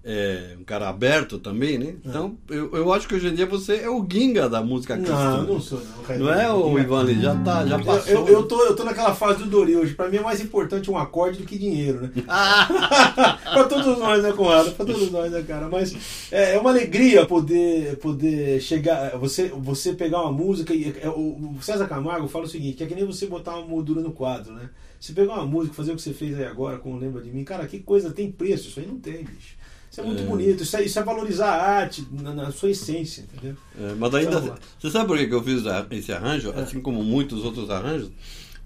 é, 0.09 0.55
um 0.57 0.63
cara 0.63 0.87
aberto 0.87 1.37
também, 1.37 1.77
né? 1.77 1.95
Então, 2.05 2.37
eu, 2.49 2.73
eu 2.73 2.93
acho 2.93 3.05
que 3.09 3.15
hoje 3.15 3.27
em 3.27 3.35
dia 3.35 3.45
você 3.45 3.81
é 3.81 3.89
o 3.89 4.05
Ginga 4.09 4.47
da 4.47 4.61
música 4.63 4.95
cristã. 4.95 5.41
Não, 5.41 5.43
não 5.43 5.59
sou, 5.59 5.81
não. 5.81 6.03
cara. 6.03 6.17
Não 6.17 6.33
é 6.33 6.53
o 6.53 6.79
Ivan 6.79 7.03
Lins? 7.03 7.21
Já, 7.21 7.35
tá, 7.35 7.65
já 7.65 7.77
Eu, 7.77 7.83
passou. 7.83 8.13
eu, 8.13 8.27
eu 8.27 8.43
tô, 8.43 8.63
eu 8.63 8.73
tô 8.73 8.85
naquela 8.85 9.13
fase 9.13 9.39
do 9.39 9.49
Dori 9.49 9.75
hoje. 9.75 9.93
Pra 9.95 10.07
mim 10.07 10.15
é 10.17 10.21
mais 10.21 10.39
importante 10.39 10.89
um 10.89 10.97
acorde 10.97 11.39
do 11.39 11.45
que 11.45 11.57
dinheiro, 11.57 12.01
né? 12.01 12.11
Ah, 12.27 13.37
pra 13.53 13.63
todos 13.65 13.99
nós, 13.99 14.23
né, 14.23 14.31
Conrado? 14.31 14.71
Pra 14.71 14.85
todos 14.85 15.11
nós, 15.11 15.29
né, 15.29 15.43
cara? 15.45 15.67
Mas 15.67 15.93
é, 16.31 16.55
é 16.55 16.59
uma 16.59 16.69
alegria 16.69 17.25
poder, 17.25 17.97
poder 17.97 18.61
chegar, 18.61 19.17
você, 19.17 19.49
você 19.49 19.91
pegar 19.91 20.21
uma 20.21 20.31
música 20.31 20.73
e 20.73 20.95
é, 21.01 21.09
o 21.09 21.27
o 21.57 21.61
César 21.61 21.87
Camargo 21.87 22.27
fala 22.27 22.45
o 22.45 22.47
seguinte, 22.47 22.77
que 22.77 22.83
é 22.83 22.87
que 22.87 22.95
nem 22.95 23.05
você 23.05 23.25
botar 23.25 23.57
uma 23.57 23.67
moldura 23.67 24.01
no 24.01 24.11
quadro, 24.11 24.53
né? 24.53 24.69
Você 24.99 25.13
pegar 25.13 25.33
uma 25.33 25.45
música, 25.45 25.75
fazer 25.75 25.91
o 25.91 25.95
que 25.95 26.01
você 26.01 26.13
fez 26.13 26.37
aí 26.37 26.45
agora, 26.45 26.77
como 26.77 26.97
lembra 26.97 27.21
de 27.21 27.29
mim, 27.29 27.43
cara, 27.43 27.67
que 27.67 27.79
coisa 27.79 28.11
tem 28.11 28.31
preço, 28.31 28.69
isso 28.69 28.79
aí 28.79 28.87
não 28.87 28.97
tem, 28.99 29.23
bicho. 29.23 29.56
Isso 29.97 30.01
é 30.01 30.03
muito 30.03 30.21
É. 30.21 30.25
bonito, 30.27 30.61
isso 30.61 30.77
é, 30.77 30.83
isso 30.85 30.99
é 30.99 31.03
valorizar 31.03 31.49
a 31.49 31.63
arte 31.79 32.07
na, 32.11 32.31
na 32.31 32.51
sua 32.51 32.69
essência, 32.69 33.21
entendeu? 33.33 33.57
É, 33.81 33.95
mas 33.97 34.13
ainda. 34.13 34.31
Vamos 34.33 34.49
lá. 34.49 34.59
Você 34.79 34.91
sabe 34.91 35.07
por 35.07 35.17
que 35.17 35.33
eu 35.33 35.43
fiz 35.43 35.63
esse 35.89 36.11
arranjo? 36.11 36.51
É. 36.51 36.61
Assim 36.61 36.79
como 36.79 37.03
muitos 37.03 37.43
outros 37.43 37.67
arranjos. 37.71 38.11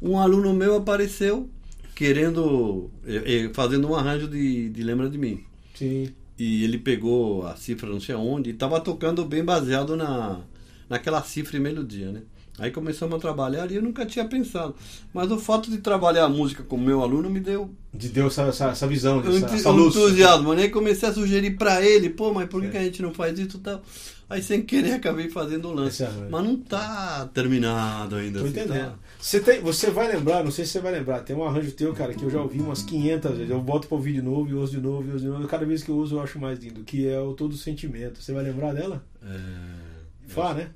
Um 0.01 0.19
aluno 0.19 0.53
meu 0.53 0.75
apareceu 0.75 1.49
querendo. 1.95 2.89
fazendo 3.53 3.87
um 3.89 3.95
arranjo 3.95 4.27
de, 4.27 4.69
de 4.69 4.83
Lembra 4.83 5.09
de 5.09 5.17
mim. 5.17 5.41
Sim. 5.73 6.09
E 6.37 6.65
ele 6.65 6.77
pegou 6.77 7.47
a 7.47 7.55
cifra 7.55 7.87
não 7.89 8.01
sei 8.01 8.13
aonde 8.15 8.49
e 8.49 8.53
estava 8.53 8.81
tocando 8.81 9.23
bem 9.23 9.45
baseado 9.45 9.95
na, 9.95 10.41
naquela 10.89 11.23
cifra 11.23 11.55
e 11.55 11.59
melodia, 11.61 12.11
né? 12.11 12.23
Aí 12.59 12.69
começamos 12.69 13.15
a 13.15 13.19
trabalhar 13.19 13.71
e 13.71 13.75
eu 13.75 13.81
nunca 13.81 14.05
tinha 14.05 14.25
pensado. 14.25 14.75
Mas 15.13 15.31
o 15.31 15.39
fato 15.39 15.71
de 15.71 15.77
trabalhar 15.79 16.25
a 16.25 16.29
música 16.29 16.61
com 16.63 16.77
meu 16.77 17.01
aluno 17.01 17.29
me 17.29 17.39
deu 17.39 17.71
De 17.93 18.09
Deus 18.09 18.37
essa, 18.37 18.49
essa, 18.49 18.65
essa 18.71 18.87
visão, 18.87 19.17
um, 19.19 19.35
essa, 19.37 19.55
essa 19.55 19.69
luz. 19.71 19.95
entusiasmo, 19.95 20.53
né? 20.53 20.65
E 20.65 20.69
comecei 20.69 21.09
a 21.09 21.13
sugerir 21.13 21.57
pra 21.57 21.81
ele, 21.81 22.09
pô, 22.09 22.33
mas 22.33 22.47
por 22.49 22.61
que, 22.61 22.67
É. 22.67 22.69
que 22.71 22.77
a 22.77 22.83
gente 22.83 23.01
não 23.01 23.13
faz 23.13 23.39
isso 23.39 23.57
e 23.57 23.59
tal? 23.61 23.81
Aí 24.29 24.41
sem 24.41 24.61
querer 24.61 24.93
acabei 24.93 25.29
fazendo 25.29 25.67
o 25.69 25.73
lance. 25.73 26.03
Arranjo. 26.03 26.27
Mas 26.29 26.43
não 26.43 26.55
tá 26.57 27.29
terminado 27.33 28.15
ainda. 28.15 28.39
Tô 28.39 28.45
assim, 28.45 28.59
entendendo. 28.59 28.91
tá? 28.91 28.95
Você, 29.19 29.39
tem, 29.41 29.59
você 29.61 29.89
vai 29.91 30.07
lembrar, 30.11 30.43
não 30.43 30.51
sei 30.51 30.63
se 30.65 30.71
você 30.71 30.79
vai 30.79 30.91
lembrar, 30.93 31.19
tem 31.21 31.35
um 31.35 31.43
arranjo 31.43 31.71
teu, 31.73 31.93
cara, 31.93 32.13
que 32.13 32.23
eu 32.23 32.29
já 32.29 32.41
ouvi 32.41 32.59
umas 32.61 32.81
500 32.83 33.31
vezes. 33.31 33.49
Eu 33.49 33.61
volto 33.61 33.87
para 33.87 33.97
ouvir 33.97 34.13
de 34.13 34.21
novo 34.21 34.49
e 34.49 34.53
ouço 34.53 34.71
de 34.73 34.79
novo 34.81 35.05
e 35.07 35.11
ouço 35.11 35.23
de 35.25 35.29
novo. 35.29 35.47
Cada 35.47 35.65
vez 35.65 35.83
que 35.83 35.89
eu 35.89 35.95
uso 35.97 36.15
eu 36.15 36.21
acho 36.21 36.39
mais 36.39 36.59
lindo, 36.59 36.81
que 36.83 37.07
é 37.07 37.19
o 37.19 37.33
Todo 37.33 37.57
Sentimento. 37.57 38.21
Você 38.21 38.31
vai 38.33 38.43
lembrar 38.43 38.73
dela? 38.73 39.03
É, 39.23 39.37
Fá, 40.27 40.53
né? 40.53 40.69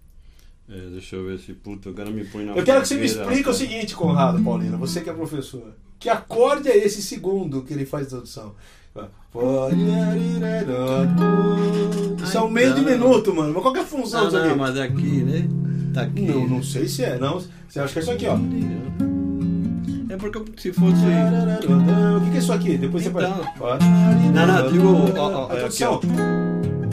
É, 0.69 0.89
deixa 0.91 1.15
eu 1.15 1.25
ver 1.25 1.39
se, 1.39 1.53
puta, 1.53 1.89
agora 1.89 2.09
me 2.09 2.23
põe 2.25 2.45
na 2.45 2.53
Eu 2.55 2.63
quero 2.63 2.81
que 2.81 2.87
você 2.87 2.95
me 2.95 3.05
explique 3.05 3.47
o 3.49 3.53
seguinte, 3.53 3.95
Conrado 3.95 4.41
Paulina, 4.43 4.77
você 4.77 5.01
que 5.01 5.09
é 5.09 5.13
professor. 5.13 5.73
Que 5.99 6.09
acorde 6.09 6.69
é 6.69 6.77
esse 6.77 7.01
segundo 7.01 7.61
que 7.63 7.73
ele 7.73 7.85
faz 7.85 8.07
tradução? 8.07 8.53
Isso 12.23 12.37
é 12.37 12.41
um 12.41 12.49
meio 12.49 12.73
de 12.73 12.81
minuto, 12.81 13.33
mano. 13.33 13.53
Mas 13.53 13.61
qual 13.61 13.73
que 13.73 13.79
é 13.79 13.83
a 13.83 13.85
função 13.85 14.21
Não, 14.21 14.27
disso 14.27 14.37
aqui? 14.39 14.49
não, 14.49 14.55
mas 14.57 14.75
é 14.77 14.83
aqui, 14.83 15.23
né? 15.23 15.47
Tá 15.93 16.01
aqui. 16.01 16.21
Não, 16.21 16.47
não 16.47 16.63
sei 16.63 16.87
se 16.87 17.03
é, 17.03 17.17
não. 17.17 17.41
Você 17.67 17.79
acha 17.79 17.93
que 17.93 17.99
é 17.99 18.01
isso 18.01 18.11
aqui, 18.11 18.25
ó? 18.27 18.37
É 20.09 20.17
porque 20.17 20.39
se 20.61 20.71
fosse. 20.73 20.95
O 20.95 22.31
que 22.31 22.35
é 22.37 22.39
isso 22.39 22.53
aqui? 22.53 22.77
Depois 22.77 23.03
você 23.03 23.09
Então. 23.09 23.45
pode. 23.57 23.85
Não, 24.33 24.47
não, 24.47 24.71
digo. 24.71 24.87
Ó, 25.17 25.29
ó, 25.47 25.51
A 25.51 25.55
é 25.55 25.65
aqui, 25.65 25.77
tradução. 25.77 25.93
ó. 25.93 26.84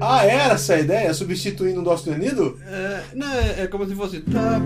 Ah, 0.00 0.24
era 0.24 0.54
essa 0.54 0.74
a 0.74 0.80
ideia? 0.80 1.12
Substituindo 1.14 1.80
o 1.80 1.84
Dó 1.84 1.96
sustenido? 1.96 2.58
É, 2.66 3.00
não, 3.14 3.32
é, 3.32 3.62
é 3.62 3.66
como 3.66 3.86
se 3.86 3.94
fosse. 3.94 4.20
Tá. 4.20 4.60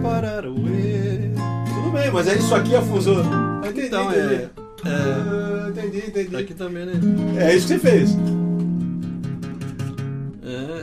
Tudo 1.74 1.90
bem, 1.92 2.10
mas 2.10 2.26
é 2.28 2.34
isso 2.34 2.54
aqui 2.54 2.74
a 2.74 2.82
função. 2.82 3.22
Ah, 3.62 3.68
Entendi, 3.68 3.86
Então, 3.86 4.10
entendi. 4.10 4.34
é- 4.34 4.48
Ah, 4.84 5.66
entendi, 5.68 5.98
entendi. 6.08 6.36
Aqui 6.36 6.54
também, 6.54 6.86
né? 6.86 6.94
É 7.38 7.54
isso 7.54 7.68
que 7.68 7.74
você 7.74 7.78
fez. 7.78 8.10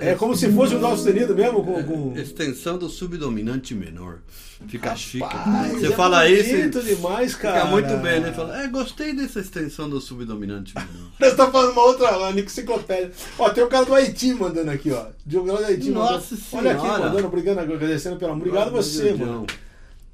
É, 0.01 0.09
É 0.11 0.15
como 0.15 0.35
se 0.35 0.51
fosse 0.51 0.75
um 0.75 0.79
Dó 0.79 0.95
sustenido 0.95 1.35
mesmo? 1.35 1.63
Com, 1.63 1.83
com... 1.83 2.17
Extensão 2.17 2.77
do 2.77 2.89
subdominante 2.89 3.73
menor. 3.75 4.19
Fica 4.67 4.95
chique. 4.95 5.23
Rapaz, 5.23 5.73
Você 5.73 5.87
é 5.87 5.91
fala 5.91 6.27
isso. 6.27 6.81
demais, 6.81 7.35
cara. 7.35 7.61
Fica 7.61 7.67
muito 7.71 7.95
bem, 7.97 8.19
né? 8.19 8.31
Fala, 8.33 8.63
é, 8.63 8.67
gostei 8.67 9.13
dessa 9.13 9.39
extensão 9.39 9.87
do 9.87 10.01
subdominante 10.01 10.73
menor. 10.73 11.11
Você 11.19 11.35
tá 11.35 11.51
fazendo 11.51 11.73
uma 11.73 11.83
outra 11.83 12.17
uma 12.17 12.31
enciclopédia. 12.31 13.11
Ó, 13.37 13.49
tem 13.49 13.63
o 13.63 13.67
cara 13.67 13.85
do 13.85 13.93
Haiti 13.93 14.33
mandando 14.33 14.71
aqui, 14.71 14.91
ó. 14.91 15.05
Diogo 15.25 15.47
do 15.55 15.63
Haiti 15.63 15.91
Nossa 15.91 16.35
mandando. 16.35 16.57
Olha 16.57 16.71
aqui, 16.71 16.81
Senhora. 16.81 17.03
mandando, 17.03 17.27
obrigando, 17.27 17.59
agradecendo 17.59 18.15
pelo 18.17 18.31
amor. 18.31 18.47
Obrigado 18.47 18.71
Pelo 18.71 18.81
você, 18.81 19.13
mano. 19.13 19.45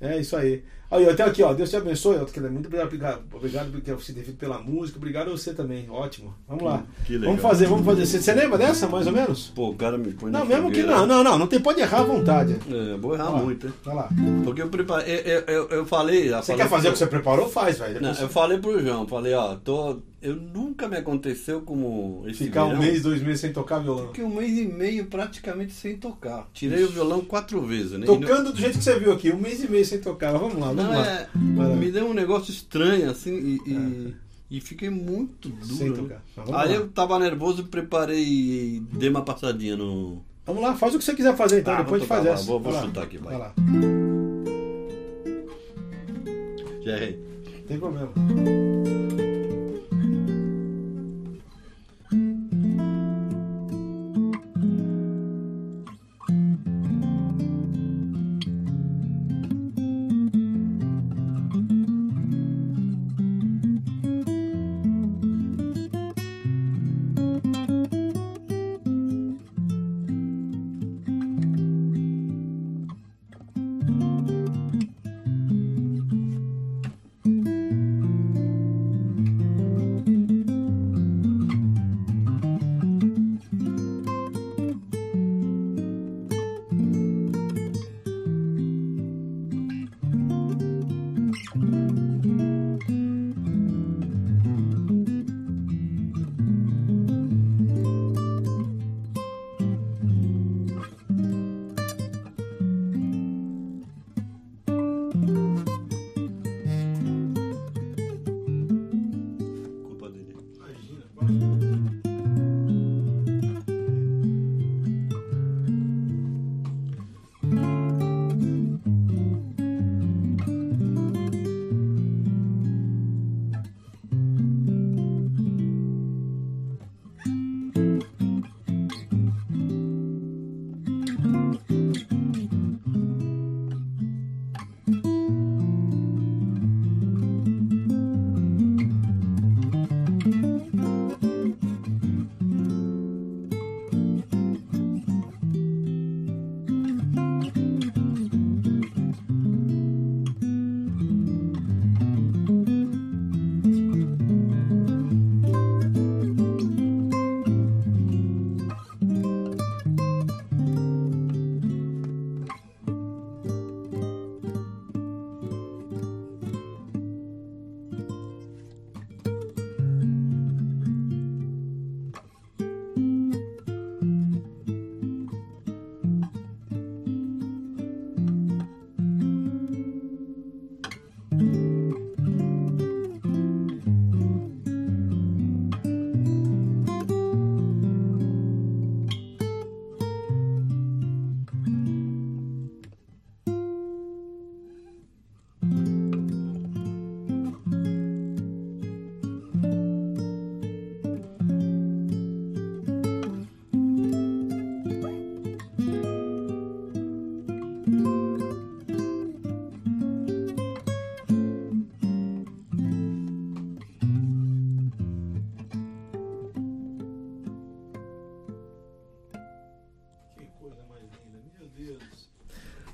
É 0.01 0.19
isso 0.19 0.36
aí. 0.36 0.63
Aí, 0.93 1.09
até 1.09 1.23
aqui, 1.23 1.41
ó. 1.41 1.53
Deus 1.53 1.71
te 1.71 1.75
abençoe. 1.75 2.17
Muito 2.17 2.67
obrigado, 2.67 3.23
obrigado 3.33 3.71
por 3.71 4.00
você 4.00 4.13
ter 4.13 4.23
feito 4.23 4.38
pela 4.38 4.59
música. 4.59 5.00
Obrigado 5.00 5.29
a 5.29 5.31
você 5.31 5.51
também. 5.51 5.89
Ótimo. 5.89 6.35
Vamos 6.47 6.63
lá. 6.63 6.83
Vamos 7.19 7.41
fazer, 7.41 7.65
vamos 7.65 7.83
fazer. 7.83 8.05
Você, 8.05 8.21
você, 8.21 8.31
lembra 8.33 8.59
dessa, 8.59 8.88
mais 8.88 9.07
ou 9.07 9.13
menos? 9.13 9.51
Pô, 9.55 9.69
o 9.69 9.75
cara 9.75 9.97
me 9.97 10.13
põe 10.13 10.31
Não, 10.31 10.45
mesmo 10.45 10.65
fogueira. 10.67 10.88
que 10.88 10.93
não. 10.93 11.07
Não, 11.07 11.23
não. 11.23 11.39
Não 11.39 11.47
tem, 11.47 11.59
pode 11.59 11.81
errar 11.81 12.01
à 12.01 12.03
vontade. 12.03 12.57
É, 12.69 12.97
vou 12.97 13.15
errar 13.15 13.31
muito, 13.31 13.65
hein? 13.65 13.73
Vai 13.83 13.95
lá. 13.95 14.09
Porque 14.43 14.62
eu 14.62 14.69
preparei. 14.69 15.15
Eu, 15.25 15.39
eu, 15.47 15.69
eu 15.69 15.85
falei. 15.85 16.29
Você 16.29 16.51
falei 16.51 16.57
quer 16.57 16.69
fazer 16.69 16.89
o 16.89 16.91
que 16.91 17.00
você 17.00 17.07
preparou? 17.07 17.50
Faz, 17.50 17.79
velho. 17.79 18.00
Eu 18.05 18.29
falei 18.29 18.59
pro 18.59 18.79
João. 18.79 19.07
Falei, 19.07 19.33
ó, 19.33 19.55
tô. 19.55 20.00
Eu 20.24 20.38
nunca 20.38 20.88
me 20.88 20.96
aconteceu 20.96 21.60
como 21.60 22.24
esse 22.25 22.46
Ficar 22.46 22.63
verão, 22.63 22.77
um 22.77 22.82
mês, 22.82 23.01
dois 23.01 23.22
meses 23.22 23.42
sem 23.42 23.51
tocar 23.51 23.80
violão. 23.80 24.08
Fiquei 24.08 24.24
um 24.24 24.34
mês 24.34 24.58
e 24.58 24.65
meio 24.65 25.08
praticamente 25.08 25.74
sem 25.74 25.98
tocar. 25.98 26.48
Tirei 26.53 26.80
Ixi. 26.80 26.88
o 26.88 26.92
violão 26.94 27.25
quatro 27.25 27.62
vezes, 27.62 28.00
né? 28.00 28.06
Tocando 28.06 28.53
do 28.53 28.58
jeito 28.58 28.77
que 28.77 28.84
você 28.86 28.98
viu 28.98 29.12
aqui, 29.12 29.34
um 29.34 29.38
mês 29.38 29.62
e 29.62 29.70
meio 29.70 29.86
sem 29.86 30.00
tocar. 30.00 30.32
Vamos 30.32 30.56
lá, 30.56 30.68
vamos 30.68 30.82
não, 30.82 30.92
lá. 30.92 31.06
É, 31.06 31.75
me 31.75 31.92
deu 31.92 32.08
um 32.08 32.13
negócio 32.13 32.51
estranho, 32.51 33.12
assim, 33.12 33.36
e, 33.36 33.70
e, 33.70 34.15
e 34.50 34.62
fiquei 34.62 34.89
muito 34.89 35.50
duro. 35.50 35.75
Sem 35.75 35.92
tocar. 35.92 36.24
Aí 36.38 36.70
lá. 36.70 36.72
eu 36.72 36.88
tava 36.88 37.20
nervoso 37.20 37.63
e 37.63 37.65
preparei 37.65 38.24
e 38.24 38.80
dei 38.94 39.10
uma 39.10 39.24
passadinha 39.24 39.75
no. 39.75 40.24
Vamos 40.46 40.63
lá, 40.63 40.74
faz 40.74 40.96
o 40.96 41.00
que 41.00 41.03
você 41.03 41.13
quiser 41.13 41.36
fazer 41.36 41.60
então, 41.60 41.74
ah, 41.74 41.82
depois 41.82 42.01
de 42.01 42.08
fazer 42.08 42.30
essa. 42.30 42.46
Vou, 42.46 42.62
vou 42.62 42.72
chutar 42.72 43.03
aqui, 43.03 43.18
vai. 43.18 43.38
vai 43.38 43.39
lá. 43.39 43.53
Já 46.82 46.96
errei. 46.96 47.20
Tem 47.68 47.77
problema. 47.77 48.13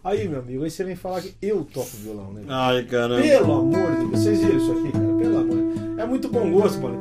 Aí, 0.09 0.27
meu 0.27 0.39
amigo, 0.39 0.63
aí 0.63 0.71
você 0.71 0.83
vem 0.83 0.95
falar 0.95 1.21
que 1.21 1.35
eu 1.39 1.63
toco 1.63 1.95
violão, 1.97 2.33
né? 2.33 2.41
Ai, 2.47 2.83
caramba. 2.83 3.21
Pelo 3.21 3.53
amor 3.53 3.91
de 3.91 3.97
Deus, 3.97 4.09
vocês 4.09 4.39
viram 4.39 4.57
isso 4.57 4.71
aqui, 4.71 4.91
cara? 4.91 5.05
Pelo 5.05 5.37
amor. 5.37 5.57
É 5.99 6.05
muito 6.07 6.29
bom 6.29 6.51
gosto, 6.51 6.81
mano. 6.81 6.99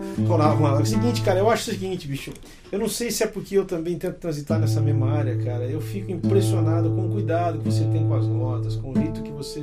É 0.79 0.83
o 0.83 0.85
seguinte, 0.85 1.23
cara, 1.23 1.39
eu 1.39 1.49
acho 1.49 1.71
o 1.71 1.73
seguinte, 1.73 2.07
bicho. 2.07 2.35
Eu 2.71 2.79
não 2.79 2.87
sei 2.87 3.11
se 3.11 3.25
é 3.25 3.27
porque 3.27 3.57
eu 3.57 3.65
também 3.65 3.97
tento 3.97 4.17
transitar 4.17 4.61
nessa 4.61 4.83
mesma 4.83 5.11
área, 5.11 5.39
cara. 5.39 5.65
Eu 5.65 5.81
fico 5.81 6.13
impressionado 6.13 6.91
com 6.91 7.07
o 7.07 7.09
cuidado 7.11 7.61
que 7.61 7.65
você 7.65 7.85
tem 7.85 8.07
com 8.07 8.15
as 8.15 8.27
notas, 8.27 8.77
com 8.77 8.91
o 8.91 8.95
jeito 8.95 9.23
que 9.23 9.31
você. 9.31 9.63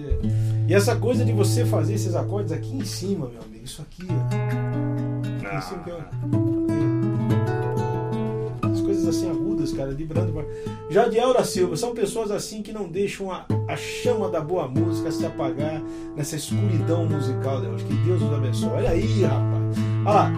E 0.68 0.74
essa 0.74 0.96
coisa 0.96 1.24
de 1.24 1.32
você 1.32 1.64
fazer 1.66 1.94
esses 1.94 2.16
acordes 2.16 2.52
aqui 2.52 2.76
em 2.76 2.84
cima, 2.84 3.28
meu 3.28 3.44
amigo. 3.44 3.64
Isso 3.64 3.84
aqui, 3.84 4.08
ó. 4.10 5.46
Aqui 5.46 5.56
em 5.56 5.62
cima, 5.62 5.84
As 5.84 5.84
coisas 5.84 6.45
assim 9.16 9.30
agudas, 9.30 9.72
cara, 9.72 9.92
vibrando. 9.92 10.34
Jadiel 10.90 11.34
da 11.34 11.44
Silva, 11.44 11.78
são 11.78 11.94
pessoas 11.94 12.32
assim 12.32 12.62
que 12.62 12.74
não 12.74 12.88
deixam 12.88 13.32
a, 13.32 13.46
a 13.68 13.76
chama 13.76 14.30
da 14.30 14.42
boa 14.42 14.68
música 14.68 15.12
se 15.12 15.26
apagar 15.26 15.82
nessa 16.16 16.36
escuridão 16.36 17.06
musical. 17.06 17.62
Deus. 17.62 17.82
Que 17.84 17.94
Deus 17.94 18.22
os 18.22 18.34
abençoe. 18.34 18.70
Olha 18.70 18.90
aí, 18.90 19.24
rapaz. 19.24 19.78
Olha 20.06 20.14
lá. 20.14 20.32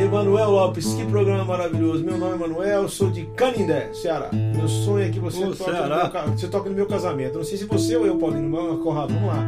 Emanuel 0.00 0.50
Lopes, 0.50 0.94
que 0.94 1.04
programa 1.06 1.44
maravilhoso. 1.44 2.04
Meu 2.04 2.16
nome 2.16 2.32
é 2.32 2.36
Emanuel, 2.36 2.88
sou 2.88 3.10
de 3.10 3.24
Canindé, 3.36 3.92
Ceará. 3.92 4.30
Meu 4.32 4.68
sonho 4.68 5.04
é 5.04 5.08
que 5.08 5.18
você, 5.18 5.44
Ô, 5.44 5.54
toque, 5.54 5.70
no 5.72 5.88
meu, 5.88 6.36
você 6.36 6.48
toque 6.48 6.68
no 6.68 6.74
meu 6.74 6.86
casamento. 6.86 7.38
Não 7.38 7.44
sei 7.44 7.58
se 7.58 7.64
você 7.64 7.96
ou 7.96 8.06
eu, 8.06 8.16
Paulinho, 8.16 8.48
mas 8.48 8.80
Conrado, 8.80 9.12
vamos 9.12 9.28
lá. 9.28 9.44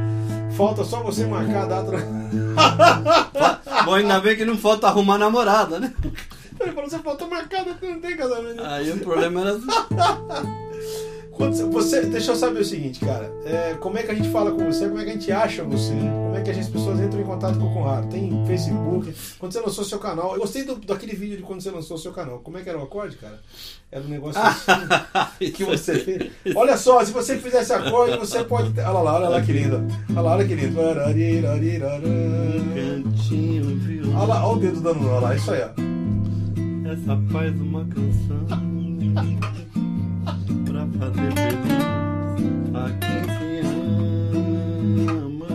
Falta 0.57 0.83
só 0.83 1.03
você 1.03 1.25
marcar 1.25 1.63
a 1.63 1.67
data. 1.67 1.93
Bom, 3.85 3.95
ainda 3.95 4.19
bem 4.21 4.37
que 4.37 4.45
não 4.45 4.59
falta 4.59 4.89
arrumar 4.89 5.19
namorada, 5.19 5.79
né? 5.79 5.95
Ele 6.61 6.73
falou, 6.73 6.91
você 6.91 6.99
falta 6.99 7.27
marcada, 7.27 7.77
não 7.81 8.01
tem 8.01 8.17
casamento. 8.17 8.63
Aí 8.63 8.91
o 8.91 8.99
problema 8.99 9.41
era. 9.41 9.61
Quando 11.41 11.71
você, 11.71 12.03
deixa 12.03 12.33
eu 12.33 12.37
saber 12.37 12.61
o 12.61 12.65
seguinte, 12.65 13.01
cara. 13.01 13.33
É, 13.47 13.75
como 13.81 13.97
é 13.97 14.03
que 14.03 14.11
a 14.11 14.15
gente 14.15 14.29
fala 14.29 14.51
com 14.51 14.63
você? 14.71 14.87
Como 14.87 15.01
é 15.01 15.05
que 15.05 15.11
a 15.11 15.13
gente 15.15 15.33
acha 15.33 15.65
você? 15.65 15.95
Como 15.95 16.37
é 16.37 16.43
que 16.43 16.51
as 16.51 16.69
pessoas 16.69 17.01
entram 17.01 17.19
em 17.19 17.25
contato 17.25 17.59
com 17.59 17.65
o 17.65 17.73
Conrado? 17.73 18.09
Tem 18.11 18.45
Facebook, 18.47 19.15
quando 19.39 19.53
você 19.53 19.61
lançou 19.61 19.83
seu 19.83 19.99
canal. 19.99 20.35
Eu 20.35 20.41
gostei 20.41 20.65
do, 20.65 20.77
daquele 20.77 21.17
vídeo 21.17 21.39
de 21.39 21.43
quando 21.43 21.63
você 21.63 21.71
lançou 21.71 21.97
seu 21.97 22.13
canal. 22.13 22.41
Como 22.41 22.59
é 22.59 22.63
que 22.63 22.69
era 22.69 22.79
o 22.79 22.83
acorde, 22.83 23.17
cara? 23.17 23.41
Era 23.91 24.05
um 24.05 24.09
negócio 24.09 24.39
assim 24.39 24.71
que 25.51 25.65
você 25.65 25.99
fez. 25.99 26.31
Olha 26.55 26.77
só, 26.77 27.03
se 27.03 27.11
você 27.11 27.39
fizesse 27.39 27.73
acorde, 27.73 28.19
você 28.19 28.45
pode. 28.45 28.79
Olha 28.79 28.91
lá, 28.91 29.15
olha 29.15 29.29
lá 29.31 29.41
que 29.41 29.53
lindo. 29.53 29.83
Olha 30.11 30.21
lá, 30.21 30.33
olha 30.33 30.47
que 30.47 30.55
viu? 30.55 30.79
Olha 34.15 34.27
lá, 34.27 34.47
olha 34.47 34.57
o 34.59 34.61
dedo 34.61 34.81
dando 34.83 35.01
nó 35.01 35.21
lá, 35.21 35.35
isso 35.35 35.51
aí, 35.53 35.63
ó. 35.63 36.00
Essa 36.85 37.17
faz 37.33 37.61
uma 37.61 37.85
canção 37.87 38.47
pra 40.65 40.87
fazer 40.99 41.33
feliz 41.35 42.75
a 42.75 42.91
quem 42.99 43.23
se 43.37 43.61
ama. 45.09 45.49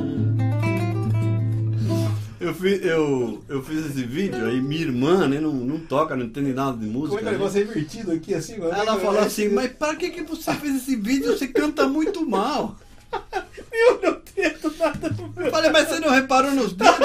Eu 2.40 2.54
fiz, 2.54 2.86
eu, 2.86 3.44
eu 3.50 3.64
fiz 3.64 3.86
esse 3.88 4.04
vídeo 4.04 4.46
aí, 4.46 4.62
minha 4.62 4.82
irmã, 4.82 5.28
né, 5.28 5.40
não, 5.40 5.52
não 5.54 5.80
toca, 5.80 6.16
não 6.16 6.26
entende 6.26 6.54
nada 6.54 6.78
de 6.78 6.86
Como 6.86 7.00
música. 7.00 7.16
é 7.16 7.20
que 7.20 7.24
o 7.24 7.26
né? 7.26 7.32
negócio 7.38 7.60
é 7.60 7.64
invertido 7.64 8.12
aqui, 8.12 8.34
assim? 8.34 8.56
como 8.56 8.70
é 8.70 8.74
que 8.74 8.80
Ela 8.82 8.96
é? 8.96 9.00
falou 9.00 9.20
assim, 9.22 9.50
mas 9.50 9.72
para 9.74 9.96
que, 9.96 10.10
que 10.12 10.24
você 10.24 10.54
fez 10.54 10.76
esse 10.76 10.96
vídeo? 10.96 11.38
Você 11.38 11.48
canta 11.48 11.88
muito 11.88 12.28
mal. 12.30 12.78
Eu 13.72 14.00
não 14.02 14.20
tento 14.22 14.74
nada. 14.78 15.14
Eu 15.38 15.52
falei, 15.52 15.70
mas 15.72 15.88
você 15.90 16.00
não 16.00 16.10
reparou 16.12 16.52
nos 16.52 16.72
dedos? 16.74 16.98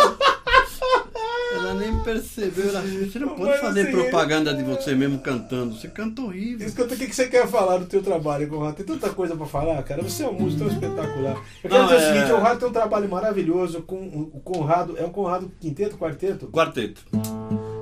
Ela 1.53 1.75
nem 1.75 1.99
percebeu. 2.01 2.69
Ela, 2.69 2.81
você 2.83 3.19
não 3.19 3.29
pode 3.31 3.43
Mas 3.51 3.61
fazer 3.61 3.83
assim, 3.83 3.91
propaganda 3.91 4.55
de 4.55 4.63
você 4.63 4.95
mesmo 4.95 5.19
cantando. 5.19 5.75
Você 5.75 5.89
canta 5.89 6.23
horrível. 6.23 6.67
Escuta, 6.67 6.95
o 6.95 6.97
que 6.97 7.13
você 7.13 7.27
quer 7.29 7.47
falar 7.49 7.79
do 7.79 7.87
teu 7.87 8.03
trabalho, 8.03 8.49
Conrado? 8.49 8.77
Tem 8.77 8.87
tanta 8.87 9.11
coisa 9.11 9.37
pra 9.37 9.47
falar, 9.47 9.83
cara. 9.83 10.03
Você 10.03 10.23
é 10.23 10.29
um 10.29 10.33
músico 10.35 10.65
tão 10.65 10.73
espetacular. 10.73 11.37
Eu 11.65 11.71
quero 11.71 11.75
Não, 11.83 11.89
dizer 11.89 11.97
o 11.97 11.99
é- 12.01 12.13
seguinte, 12.15 12.33
o 12.33 12.37
Conrado 12.37 12.59
tem 12.61 12.69
um 12.69 12.73
trabalho 12.73 13.09
maravilhoso 13.09 13.83
com 13.83 13.97
o 13.97 14.31
o 14.35 14.41
Conrado. 14.41 14.97
É 14.97 15.05
o 15.05 15.11
Conrado 15.11 15.51
Quinteto, 15.61 15.97
Quarteto? 15.97 16.47
Quarteto. 16.49 17.03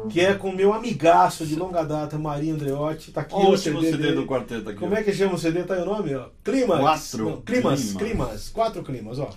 Que 0.09 0.20
é 0.20 0.33
com 0.33 0.48
o 0.48 0.57
meu 0.57 0.72
amigaço 0.72 1.44
de 1.44 1.54
longa 1.54 1.83
data, 1.83 2.16
Marinho 2.18 2.54
Andreotti. 2.54 3.12
Tá 3.12 3.20
aqui 3.20 3.35
o 3.35 3.50
o 3.50 3.59
CD, 3.59 3.90
CD 3.90 4.12
do 4.12 4.24
quarteto 4.24 4.70
aqui. 4.70 4.78
Como 4.81 4.94
é 4.94 5.02
que 5.02 5.12
chama 5.12 5.35
o 5.35 5.38
CD? 5.38 5.62
Tá 5.64 5.74
aí 5.74 5.83
o 5.83 5.85
nome, 5.85 6.14
ó. 6.14 6.28
Climax. 6.42 6.81
Quatro 6.81 7.24
Não, 7.31 7.40
climas, 7.42 7.81
climas. 7.92 8.02
climas. 8.02 8.48
Quatro 8.48 8.83
climas, 8.83 9.18
ó. 9.18 9.28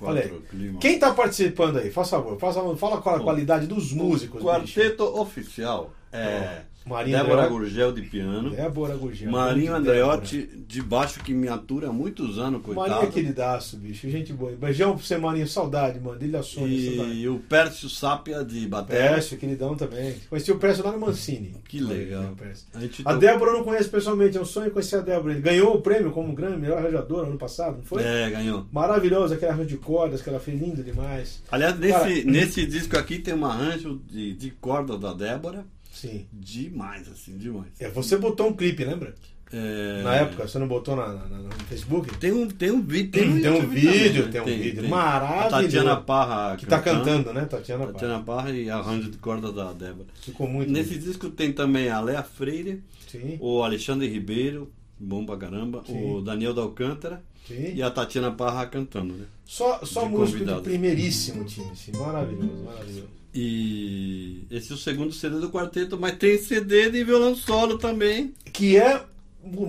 Quatro. 0.00 0.42
Quem 0.80 0.98
tá 0.98 1.12
participando 1.12 1.78
aí? 1.78 1.90
Faz 1.90 2.08
favor, 2.08 2.38
favor. 2.54 2.76
Fala 2.76 3.02
qual 3.02 3.16
a 3.16 3.18
Bom, 3.18 3.24
qualidade 3.24 3.66
dos 3.66 3.92
músicos. 3.92 4.40
O 4.40 4.46
quarteto 4.46 5.04
oficial 5.04 5.92
é 6.10 6.62
Marinho 6.86 7.18
Débora. 7.18 7.46
Gurgel 7.46 7.92
de 7.92 8.02
piano. 8.02 8.50
Débora 8.50 8.96
Gurgel. 8.96 9.30
Marinho 9.30 9.74
Andreotti 9.74 10.48
de 10.66 10.82
baixo 10.82 11.20
que 11.20 11.32
me 11.34 11.48
atura 11.48 11.88
há 11.88 11.92
muitos 11.92 12.38
anos, 12.38 12.60
Débora. 12.60 12.76
Marinho 12.76 12.94
é 12.94 12.98
coitado. 13.00 13.12
queridaço, 13.12 13.76
bicho. 13.76 14.08
Gente 14.08 14.32
boa. 14.32 14.52
Beijão 14.52 14.94
pra 14.96 15.04
você, 15.04 15.18
Marinho. 15.18 15.46
Saudade, 15.46 16.00
mano. 16.00 16.18
Dele 16.18 16.36
a 16.36 16.42
Sônia. 16.42 16.96
saudade. 16.96 17.18
E 17.18 17.28
o 17.28 17.38
Pércio 17.38 17.88
Sápia 17.88 18.44
de 18.44 18.66
bateria. 18.66 19.10
Pércio, 19.10 19.36
queridão 19.36 19.76
também. 19.76 20.14
Conheci 20.28 20.50
o 20.52 20.58
Pércio 20.58 20.84
lá 20.84 20.92
no 20.92 20.98
Mancini. 21.00 21.54
Que 21.68 21.80
legal. 21.80 22.34
A, 23.04 23.10
A 23.12 23.14
Débora 23.14 23.50
eu 23.52 23.58
não 23.58 23.64
conheço 23.64 23.90
pessoalmente, 23.90 24.36
é 24.36 24.40
um 24.40 24.44
sonho 24.44 24.70
conhecer 24.70 24.96
a 24.96 25.00
Débora. 25.00 25.32
Ele 25.34 25.42
ganhou 25.42 25.74
o 25.74 25.80
prêmio 25.82 26.10
como 26.10 26.32
grande 26.34 26.58
melhor 26.58 26.78
arranjador 26.78 27.26
ano 27.26 27.38
passado, 27.38 27.76
não 27.78 27.84
foi? 27.84 28.02
É, 28.02 28.30
ganhou. 28.30 28.66
Maravilhoso, 28.72 29.34
aquele 29.34 29.50
arranjo 29.52 29.68
de 29.68 29.76
cordas 29.76 30.22
que 30.22 30.28
ela 30.28 30.40
fez 30.40 30.60
lindo 30.60 30.82
demais. 30.82 31.42
Aliás, 31.50 31.78
nesse, 31.78 31.92
Cara, 31.92 32.08
nesse 32.24 32.66
disco 32.66 32.96
aqui 32.96 33.18
tem 33.18 33.34
um 33.34 33.44
arranjo 33.44 34.00
de, 34.08 34.32
de 34.34 34.50
corda 34.50 34.96
da 34.98 35.12
Débora. 35.12 35.64
Sim. 35.92 36.26
Demais, 36.32 37.08
assim, 37.08 37.36
demais. 37.36 37.68
É, 37.78 37.88
você 37.90 38.16
botou 38.16 38.48
um 38.48 38.52
clipe, 38.52 38.84
lembra? 38.84 39.14
É, 39.52 40.02
Na 40.04 40.14
época, 40.14 40.46
você 40.46 40.60
não 40.60 40.68
botou 40.68 40.94
na, 40.94 41.08
na- 41.12 41.38
no 41.38 41.50
Facebook? 41.68 42.16
Tem 42.18 42.30
um, 42.30 42.46
tem 42.48 42.70
um 42.70 42.80
vídeo. 42.80 43.10
Tem 43.10 43.28
um 43.28 43.36
YouTube 43.38 43.66
vídeo, 43.74 44.22
também, 44.30 44.30
tem 44.32 44.40
um 44.40 44.46
né? 44.46 44.62
vídeo 44.62 44.86
A 44.86 44.88
maravilhoso. 44.88 45.50
Tatiana 45.50 45.96
Parra. 45.96 46.56
Que 46.56 46.66
tá 46.66 46.80
cantando, 46.80 47.32
né? 47.32 47.44
Tatiana, 47.46 47.80
Parra. 47.86 47.92
Tatiana 47.92 48.22
Parra 48.22 48.50
e 48.52 48.70
arranjo 48.70 49.10
de 49.10 49.18
corda 49.18 49.50
da 49.50 49.72
Débora. 49.72 50.06
Ficou 50.22 50.46
muito 50.48 50.70
Nesse 50.70 50.90
bonito. 50.90 51.04
disco 51.04 51.30
tem 51.30 51.52
também 51.52 51.88
a 51.90 52.00
Léa 52.00 52.22
Freire, 52.22 52.80
Sim, 53.10 53.38
o 53.40 53.64
Alexandre 53.64 54.06
Ribeiro, 54.08 54.70
bom 54.96 55.26
pra 55.26 55.36
caramba, 55.36 55.82
Sim. 55.84 56.12
o 56.12 56.20
Daniel 56.20 56.54
da 56.54 56.62
Alcântara 56.62 57.20
sim. 57.48 57.72
e 57.74 57.82
a 57.82 57.90
Tatiana 57.90 58.30
Parra 58.30 58.66
cantando, 58.66 59.14
né? 59.14 59.24
Só, 59.44 59.84
só 59.84 60.04
de 60.04 60.10
músico 60.10 60.38
convidado. 60.38 60.62
de 60.62 60.68
primeiríssimo 60.68 61.44
time, 61.44 61.74
sim. 61.74 61.90
Maravilhoso, 61.98 62.62
maravilhoso. 62.64 63.08
E 63.34 64.44
esse 64.50 64.72
é 64.72 64.74
o 64.74 64.78
segundo 64.78 65.12
CD 65.12 65.38
do 65.38 65.50
quarteto, 65.50 65.98
mas 65.98 66.16
tem 66.16 66.36
CD 66.38 66.90
de 66.90 67.04
violão 67.04 67.34
solo 67.34 67.78
também. 67.78 68.34
Que 68.52 68.76
é 68.76 69.04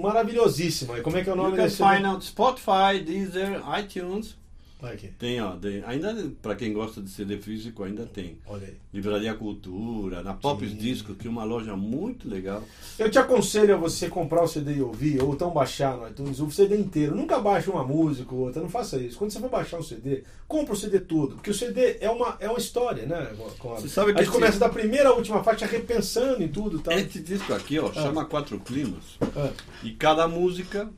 maravilhosíssima. 0.02 0.98
E 0.98 1.02
como 1.02 1.18
é 1.18 1.24
que 1.24 1.30
é 1.30 1.34
o 1.34 1.36
You 1.36 1.44
nome 1.44 1.58
can 1.58 1.64
desse? 1.64 1.78
find 1.78 2.06
out 2.06 2.26
Spotify, 2.26 3.00
Deezer, 3.06 3.62
iTunes. 3.80 4.36
Olha 4.82 4.94
aqui, 4.94 5.10
Tem, 5.20 5.40
ó, 5.40 5.56
de- 5.56 5.84
ainda 5.86 6.32
pra 6.42 6.56
quem 6.56 6.74
gosta 6.74 7.02
de 7.02 7.10
CD 7.10 7.38
físico, 7.38 7.84
ainda 7.84 8.06
tem. 8.06 8.38
olha 8.48 8.66
aí. 8.68 8.74
Livraria 8.94 9.34
Cultura, 9.36 10.24
na 10.24 10.34
Pop. 10.34 10.66
Disco, 10.66 11.14
que 11.14 11.28
é 11.28 11.30
uma 11.30 11.44
loja 11.44 11.76
muito 11.76 12.28
legal. 12.28 12.64
Eu 12.98 13.10
te 13.10 13.20
aconselho 13.20 13.76
a 13.76 13.78
você 13.78 14.10
comprar 14.10 14.42
o 14.44 14.48
CD 14.48 14.76
e 14.78 14.82
ouvir, 14.82 15.22
ou 15.22 15.34
então 15.34 15.52
baixar 15.52 15.96
no 15.98 16.08
iTunes 16.08 16.40
o 16.40 16.50
CD 16.50 16.78
inteiro. 16.78 17.16
Nunca 17.16 17.40
baixe 17.40 17.70
uma 17.70 17.84
música 17.84 18.34
ou 18.34 18.42
outra, 18.42 18.62
não 18.62 18.70
faça 18.70 18.98
isso. 18.98 19.18
Quando 19.18 19.32
você 19.32 19.40
for 19.40 19.50
baixar 19.50 19.78
o 19.78 19.84
CD, 19.84 20.24
compra 20.48 20.74
o 20.74 20.78
CD 20.78 21.00
todo, 21.00 21.36
porque 21.36 21.52
o 21.52 21.54
CD 21.54 21.98
é 22.02 22.10
uma, 22.10 22.36
é 22.40 22.50
uma 22.50 22.58
história, 22.60 23.06
né? 23.06 23.32
Conrado? 23.60 23.82
Você 23.82 23.90
sabe 23.90 24.14
que 24.14 24.20
a 24.20 24.24
gente 24.24 24.34
começa 24.34 24.58
da 24.60 24.70
primeira 24.70 25.10
à 25.10 25.14
última 25.14 25.44
faixa 25.44 25.66
repensando 25.66 26.42
em 26.42 26.48
tudo 26.48 26.80
e 26.80 26.82
tal. 26.82 26.98
Esse 26.98 27.20
disco 27.22 27.54
aqui, 27.54 27.78
ó, 27.80 27.94
chama 27.94 28.26
Quatro 28.26 28.60
Climas. 28.60 29.18
Ah. 29.36 29.52
E 29.84 29.92
cada 29.92 30.28
música. 30.28 30.90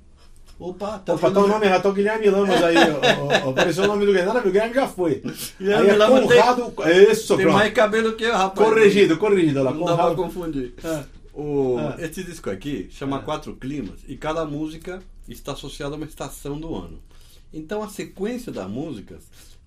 Opa, 0.69 0.99
tá 0.99 1.13
Opa, 1.13 1.29
tá 1.31 1.39
o 1.41 1.47
nome 1.47 1.65
errado, 1.65 1.81
tá 1.83 1.89
o 1.89 1.93
Guilherme 1.93 2.29
Lamas 2.29 2.63
aí. 2.63 2.75
ó, 2.77 3.43
ó, 3.43 3.47
ó, 3.47 3.49
apareceu 3.49 3.83
o 3.83 3.87
nome 3.87 4.05
do 4.05 4.13
Guilherme. 4.13 4.39
O 4.39 4.43
Guilherme 4.43 4.73
já 4.75 4.87
foi. 4.87 5.21
Guilherme 5.59 5.89
aí 5.89 5.95
é 5.95 5.97
Lamas 5.97 6.27
tem- 6.27 6.37
Conrado. 6.41 6.73
Isso, 7.11 7.35
Tem 7.35 7.45
pronto. 7.45 7.57
mais 7.57 7.73
cabelo 7.73 8.13
que 8.13 8.23
eu, 8.23 8.33
rapaz. 8.33 8.67
Corrigido, 8.69 9.17
corrigido. 9.17 9.61
Lá, 9.63 9.71
Não 9.73 9.79
dá 9.81 9.85
pra 9.87 9.95
Conrado. 9.95 10.15
confundir. 10.15 10.73
Ah, 10.83 11.03
O, 11.33 11.77
Ah. 11.79 11.95
Esse 11.99 12.23
disco 12.23 12.49
aqui 12.49 12.87
chama 12.91 13.17
Ah. 13.17 13.21
Quatro 13.21 13.55
Climas 13.55 13.99
e 14.07 14.15
cada 14.15 14.45
música 14.45 15.01
está 15.27 15.51
associada 15.53 15.95
a 15.95 15.97
uma 15.97 16.05
estação 16.05 16.59
do 16.59 16.75
ano. 16.75 16.99
Então 17.51 17.81
a 17.83 17.89
sequência 17.89 18.51
das 18.51 18.69
músicas 18.69 19.23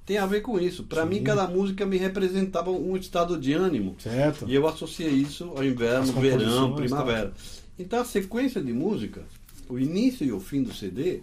tem 0.06 0.16
a 0.16 0.26
ver 0.26 0.40
com 0.42 0.58
isso. 0.60 0.84
Para 0.84 1.04
mim, 1.04 1.22
cada 1.24 1.46
música 1.48 1.84
me 1.84 1.96
representava 1.98 2.70
um 2.70 2.96
estado 2.96 3.36
de 3.38 3.52
ânimo. 3.52 3.96
certo. 3.98 4.44
E 4.48 4.54
eu 4.54 4.66
associei 4.66 5.10
isso 5.10 5.52
ao 5.56 5.64
inverno, 5.64 6.12
verão, 6.14 6.70
tá. 6.70 6.76
primavera. 6.76 7.32
Então 7.78 8.00
a 8.00 8.04
sequência 8.04 8.60
de 8.62 8.72
música, 8.72 9.22
o 9.68 9.78
início 9.78 10.26
e 10.26 10.32
o 10.32 10.40
fim 10.40 10.62
do 10.62 10.72
CD, 10.74 11.22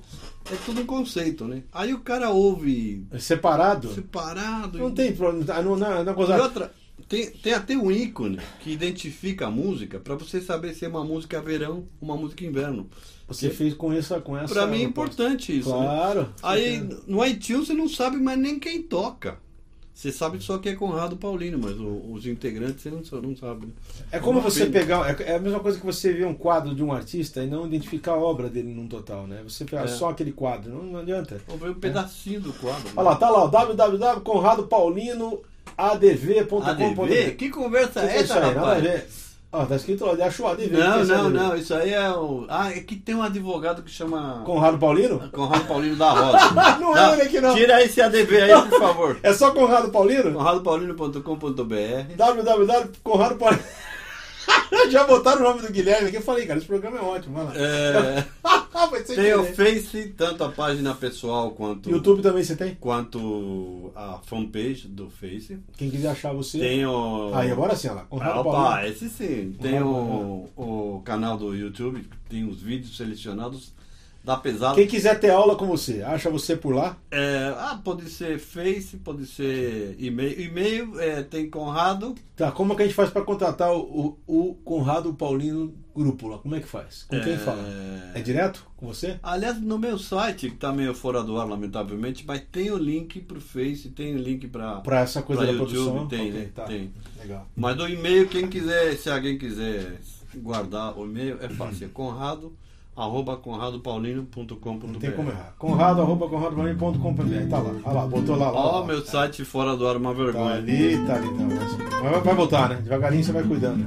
é 0.51 0.56
tudo 0.65 0.82
um 0.82 0.86
conceito, 0.86 1.45
né? 1.45 1.63
Aí 1.71 1.93
o 1.93 1.99
cara 1.99 2.29
ouve 2.29 3.06
É 3.12 3.19
Separado? 3.19 3.93
separado. 3.93 4.77
Não 4.79 4.89
e- 4.89 4.93
tem 4.93 5.13
problema. 5.13 5.62
Não, 5.62 5.75
não, 5.77 6.03
não, 6.03 6.12
é 6.34 6.38
E 6.38 6.41
outra, 6.41 6.73
tem, 7.08 7.29
tem 7.32 7.53
até 7.53 7.75
um 7.75 7.91
ícone 7.91 8.39
que 8.62 8.71
identifica 8.71 9.47
a 9.47 9.51
música 9.51 9.99
para 9.99 10.15
você 10.15 10.41
saber 10.41 10.73
se 10.73 10.86
é 10.86 10.88
uma 10.88 11.03
música 11.03 11.41
verão 11.41 11.88
ou 12.01 12.10
uma 12.10 12.17
música 12.17 12.45
inverno. 12.45 12.89
Você 13.27 13.49
fez 13.49 13.73
com 13.73 13.91
essa. 13.91 14.19
Com 14.19 14.38
essa 14.38 14.53
Para 14.53 14.67
mim 14.67 14.79
é 14.82 14.84
importante 14.84 15.58
isso. 15.58 15.69
né? 15.69 15.86
Claro. 15.86 16.29
Aí 16.43 16.88
no 17.08 17.25
iTunes 17.25 17.67
você 17.67 17.73
não 17.73 17.88
sabe 17.88 18.17
mais 18.17 18.38
nem 18.38 18.60
quem 18.60 18.82
toca. 18.82 19.39
Você 19.93 20.12
sabe 20.12 20.41
só 20.41 20.58
que 20.58 20.67
é 20.69 20.75
Conrado 20.75 21.15
Paulino, 21.15 21.60
mas 21.62 21.79
o- 21.79 22.12
os 22.12 22.25
integrantes 22.25 22.82
você 22.82 22.89
não, 22.89 23.03
não 23.21 23.36
sabe. 23.38 23.67
né? 23.67 23.71
É 24.12 24.17
como 24.19 24.41
você 24.41 24.65
pegar. 24.65 25.08
é- 25.19 25.32
É 25.32 25.36
a 25.36 25.39
mesma 25.39 25.60
coisa 25.60 25.79
que 25.79 25.86
você 25.86 26.12
ver 26.12 26.25
um 26.25 26.34
quadro 26.34 26.73
de 26.73 26.84
um 26.84 26.91
artista 26.91 27.43
e 27.43 27.47
não 27.47 27.67
identificar 27.67 28.13
a 28.13 28.17
obra 28.17 28.49
dele 28.49 28.73
num 28.73 28.88
total, 28.88 29.27
né? 29.27 29.41
Você 29.47 29.63
pegar 29.65 29.84
É. 29.84 29.88
só 29.88 30.10
aquele 30.10 30.32
quadro, 30.32 30.73
não, 30.73 30.82
não 30.84 30.99
adianta. 30.99 31.39
Vou 31.47 31.58
ver 31.58 31.69
um 31.69 31.75
pedacinho 31.75 32.41
do 32.41 32.51
quadro. 32.53 32.89
Olha 32.95 33.10
lá, 33.10 33.15
tá 33.15 33.29
lá, 33.29 33.45
www.conradopaulinoadv.com.br 33.45 35.43
ADV? 35.77 37.36
Que 37.38 37.49
conversa 37.49 38.01
é 38.01 38.17
essa, 38.17 38.36
aí, 38.36 38.41
nada 38.56 38.71
a 38.71 38.75
rapaz? 38.75 39.33
Ó, 39.56 39.66
tá 39.68 39.76
escrito 39.76 40.04
lá, 40.04 40.13
ADV. 40.13 40.26
Não, 40.48 40.58
que 40.58 40.98
é 40.98 41.02
esse 41.02 41.12
não, 41.12 41.28
ADV? 41.28 41.34
não. 41.38 41.56
Isso 41.56 41.76
aí 41.76 41.94
é 41.94 42.10
o. 42.10 42.46
Ah, 42.50 42.72
é 42.72 42.80
que 42.80 42.96
tem 42.96 43.13
um 43.13 43.22
advogado 43.22 43.84
que 43.84 43.92
chama. 43.92 44.42
Conrado 44.44 44.80
Paulino? 44.80 45.30
Conrado 45.32 45.68
Paulino 45.68 45.96
da 45.96 46.10
Rosa. 46.10 46.80
Não 46.82 46.98
é 46.98 47.13
ele 47.13 47.22
aqui, 47.22 47.39
não. 47.39 47.54
Tira 47.54 47.84
esse 47.84 48.02
ADV 48.02 48.42
aí, 48.42 48.62
por 48.63 48.80
favor. 48.80 49.20
É 49.22 49.32
só 49.32 49.52
Conrado 49.52 49.92
Paulino? 49.92 50.34
conradopaulino.com.br 50.34 52.16
www.conradopaulino. 52.18 53.63
Já 54.89 55.06
botaram 55.06 55.41
o 55.41 55.43
nome 55.43 55.62
do 55.62 55.71
Guilherme 55.71 56.08
aqui. 56.08 56.17
Eu 56.17 56.21
falei, 56.21 56.45
cara, 56.45 56.60
esse 56.60 56.67
programa 56.67 56.97
é 56.97 57.01
ótimo. 57.01 57.36
Vai 57.36 57.45
lá. 57.45 57.53
é, 57.56 58.25
Tem 59.15 59.34
o. 59.34 59.45
Face, 59.45 60.13
tanto 60.17 60.43
a 60.43 60.49
página 60.49 60.93
pessoal 60.93 61.51
quanto, 61.51 61.89
YouTube 61.89 62.21
também 62.21 62.43
você 62.43 62.56
tem? 62.56 62.75
quanto 62.75 63.91
a 63.95 64.19
fanpage 64.25 64.88
do 64.88 65.10
Face. 65.10 65.60
Quem 65.77 65.89
quiser 65.89 66.10
achar 66.10 66.34
você. 66.34 66.60
Tem 66.60 66.86
o. 66.86 67.32
Aí, 67.34 67.51
agora 67.51 67.75
sim, 67.75 67.88
olha 67.88 67.97
lá. 67.97 68.03
Conrado 68.06 68.39
Ah, 68.39 68.43
Paulino. 68.43 68.65
opa, 68.65 68.88
esse 68.88 69.10
sim. 69.10 69.56
Tem 69.62 69.82
o, 69.82 70.49
o 70.58 71.01
canal 71.06 71.38
do 71.38 71.56
YouTube, 71.56 72.06
tem 72.29 72.47
os 72.47 72.62
vídeos 72.62 72.97
selecionados 72.97 73.71
da 74.24 74.38
pesada. 74.38 74.76
Quem 74.76 74.88
quiser 74.88 75.20
ter 75.20 75.30
aula 75.32 75.56
com 75.56 75.66
você, 75.68 76.02
acha 76.02 76.30
você 76.30 76.56
por 76.56 76.74
lá? 76.74 76.98
É, 77.12 77.54
ah, 77.58 77.80
pode 77.84 78.10
ser 78.10 78.40
Face, 78.40 78.96
pode 78.98 79.26
ser 79.26 79.96
e-mail. 80.00 80.40
E-mail 80.40 81.00
é, 81.00 81.22
tem 81.24 81.50
Conrado. 81.50 82.16
Tá, 82.36 82.52
como 82.52 82.72
é 82.74 82.76
que 82.78 82.82
a 82.84 82.86
gente 82.86 82.96
faz 82.96 83.10
para 83.10 83.22
contratar 83.22 83.72
o, 83.76 84.18
o, 84.26 84.56
Conrado 84.64 85.14
Paulino 85.14 85.74
Grupo 85.94 86.28
lá? 86.30 86.38
Como 86.38 86.56
é 86.56 86.60
que 86.62 86.68
faz? 86.68 87.04
Com 87.04 87.20
quem 87.20 87.34
É. 87.34 87.38
fala? 87.38 87.62
É 88.16 88.22
direto 88.22 88.66
com 88.78 88.88
você? 88.88 89.20
Aliás, 89.22 89.60
no 89.62 89.78
meu 89.78 90.00
site, 90.00 90.50
que 90.50 90.56
tá 90.56 90.72
meio 90.72 90.94
fora 90.96 91.22
do 91.22 91.38
ar, 91.38 91.46
lamentavelmente, 91.48 92.24
mas 92.26 92.42
tem 92.52 92.72
o 92.72 92.78
link 92.78 93.20
pro 93.20 93.42
Face, 93.42 93.90
tem 93.90 94.16
o 94.16 94.18
link 94.18 94.48
pra. 94.48 94.78
Para 94.82 95.02
essa 95.02 95.22
coisa 95.22 95.44
Pra 95.44 95.52
da 95.52 95.58
YouTube, 95.58 95.76
produção? 95.78 96.08
tem, 96.08 96.30
Ok, 96.30 96.32
né? 96.32 96.50
tá. 96.56 96.64
Tem. 96.64 96.94
Legal. 97.20 97.48
Mas 97.56 97.76
do 97.76 97.88
e-mail, 97.90 98.28
quem 98.30 98.48
quiser, 98.48 98.96
se 98.96 99.10
alguém 99.10 99.38
quiser 99.38 100.00
guardar 100.38 100.98
o 100.98 101.06
e-mail, 101.06 101.38
é 101.42 101.50
fácil. 101.50 101.86
É 101.86 101.90
conrado, 101.90 102.56
arroba 102.95 103.38
conradopaulino.com.br. 103.38 104.88
Não 104.88 104.99
tem 104.99 105.12
como 105.12 105.29
errar. 105.29 105.53
Conrado, 105.58 106.01
arroba 106.01 106.27
conradopaulino.com.br. 106.29 107.49
Tá 107.49 107.58
lá. 107.60 107.71
Olha 107.84 107.93
lá, 107.93 108.08
botou 108.08 108.36
lá. 108.36 108.51
Ó, 108.51 108.79
lá. 108.82 108.86
meu 108.86 109.03
site 109.06 109.43
fora 109.45 109.75
do 109.75 109.88
ar, 109.88 109.97
uma 109.97 110.13
Tá 110.13 110.23
vergonha. 110.23 110.53
ali, 110.56 110.97
tá 111.06 111.15
ali. 111.15 111.27
Tá. 111.27 111.43
Mas 112.03 112.23
vai, 112.23 112.36
voltar, 112.36 112.69
né? 112.69 112.75
Devagarinho 112.84 113.23
você 113.23 113.32
vai 113.32 113.43
cuidando. 113.43 113.86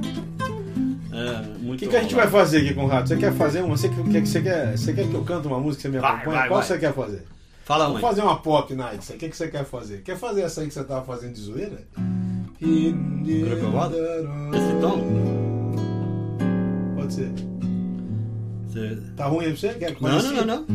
É, 1.12 1.56
O 1.56 1.60
muito 1.60 1.78
que, 1.80 1.88
que 1.88 1.96
a 1.96 2.02
gente 2.02 2.14
vai 2.14 2.26
fazer 2.26 2.58
aqui, 2.58 2.74
Conrado? 2.74 3.08
Você 3.08 3.16
quer 3.16 3.32
fazer 3.32 3.62
uma? 3.62 3.76
Você 3.76 3.88
quer, 3.88 4.26
você 4.26 4.42
quer, 4.42 4.76
você 4.76 4.92
quer 4.92 5.06
que 5.08 5.14
eu 5.14 5.24
cante 5.24 5.46
uma 5.46 5.58
música 5.58 5.82
que 5.82 5.88
você 5.88 5.98
me 6.00 6.04
acompanha? 6.04 6.24
vai, 6.38 6.48
Qual 6.48 6.58
vai. 6.60 6.68
você 6.68 6.78
quer 6.78 6.92
fazer? 6.92 7.24
Fala, 7.64 7.84
Vamos 7.86 8.00
mãe. 8.00 8.10
fazer 8.10 8.22
uma 8.22 8.36
pop 8.36 8.74
night. 8.74 9.12
O 9.12 9.16
que, 9.16 9.28
que 9.30 9.36
você 9.36 9.48
quer 9.48 9.64
fazer? 9.64 10.02
Quer 10.02 10.16
fazer 10.16 10.42
essa 10.42 10.60
aí 10.60 10.68
que 10.68 10.74
você 10.74 10.84
tava 10.84 11.04
fazendo 11.04 11.32
de 11.32 11.40
zoeira? 11.40 11.82
Esse 14.52 14.80
tom? 14.80 15.00
Pode 16.96 17.12
ser. 17.14 17.32
Você- 18.76 18.98
Tá 19.16 19.24
ruim 19.26 19.46
aí 19.46 19.52
pra 19.52 19.60
você? 19.60 19.68
Quer 19.78 19.94
que 19.94 20.02
Não, 20.02 20.10
não, 20.22 20.32
não, 20.44 20.44
não. 20.44 20.66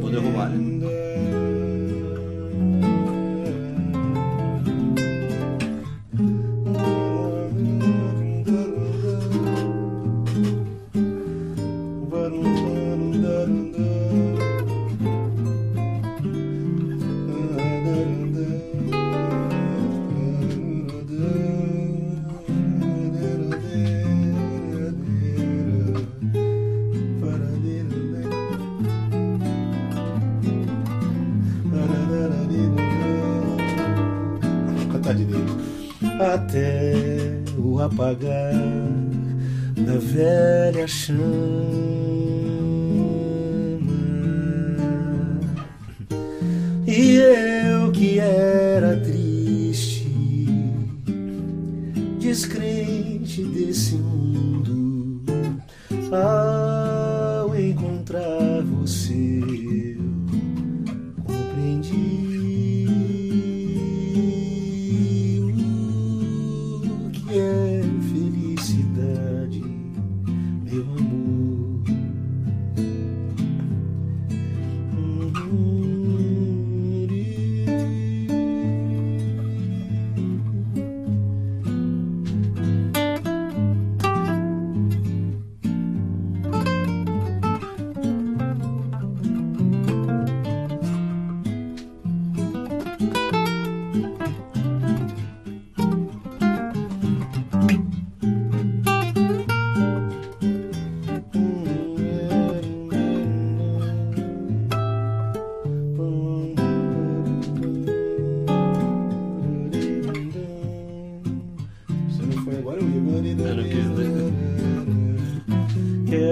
Vou 0.00 0.10
derrubar, 0.10 0.50
né? 0.50 0.77
Apagar 37.98 38.54
da 39.76 39.98
velha 39.98 40.86
chama 40.86 41.87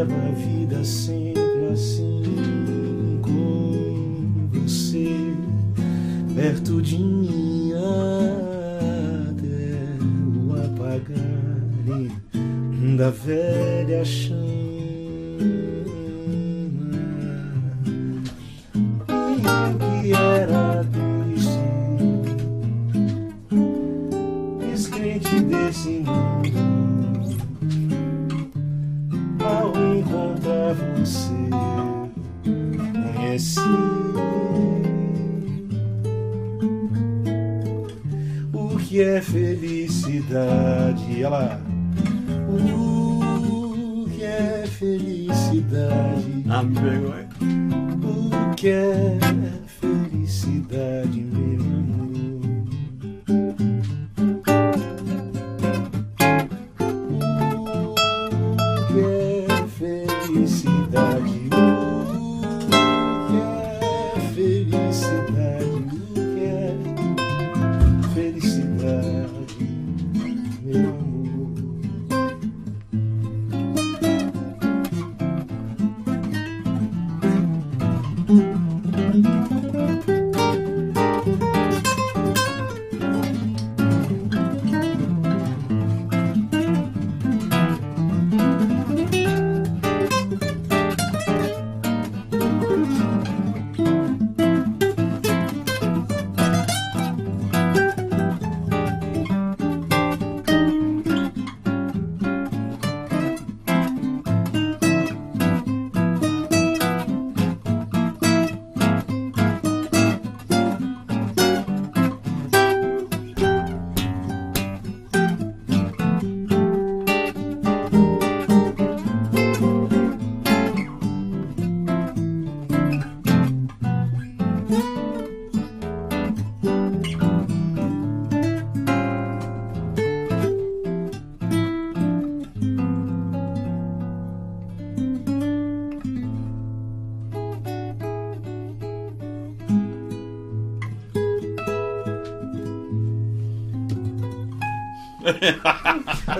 Quero 0.06 0.28
a 0.28 0.30
vida 0.30 0.84
sempre 0.84 1.25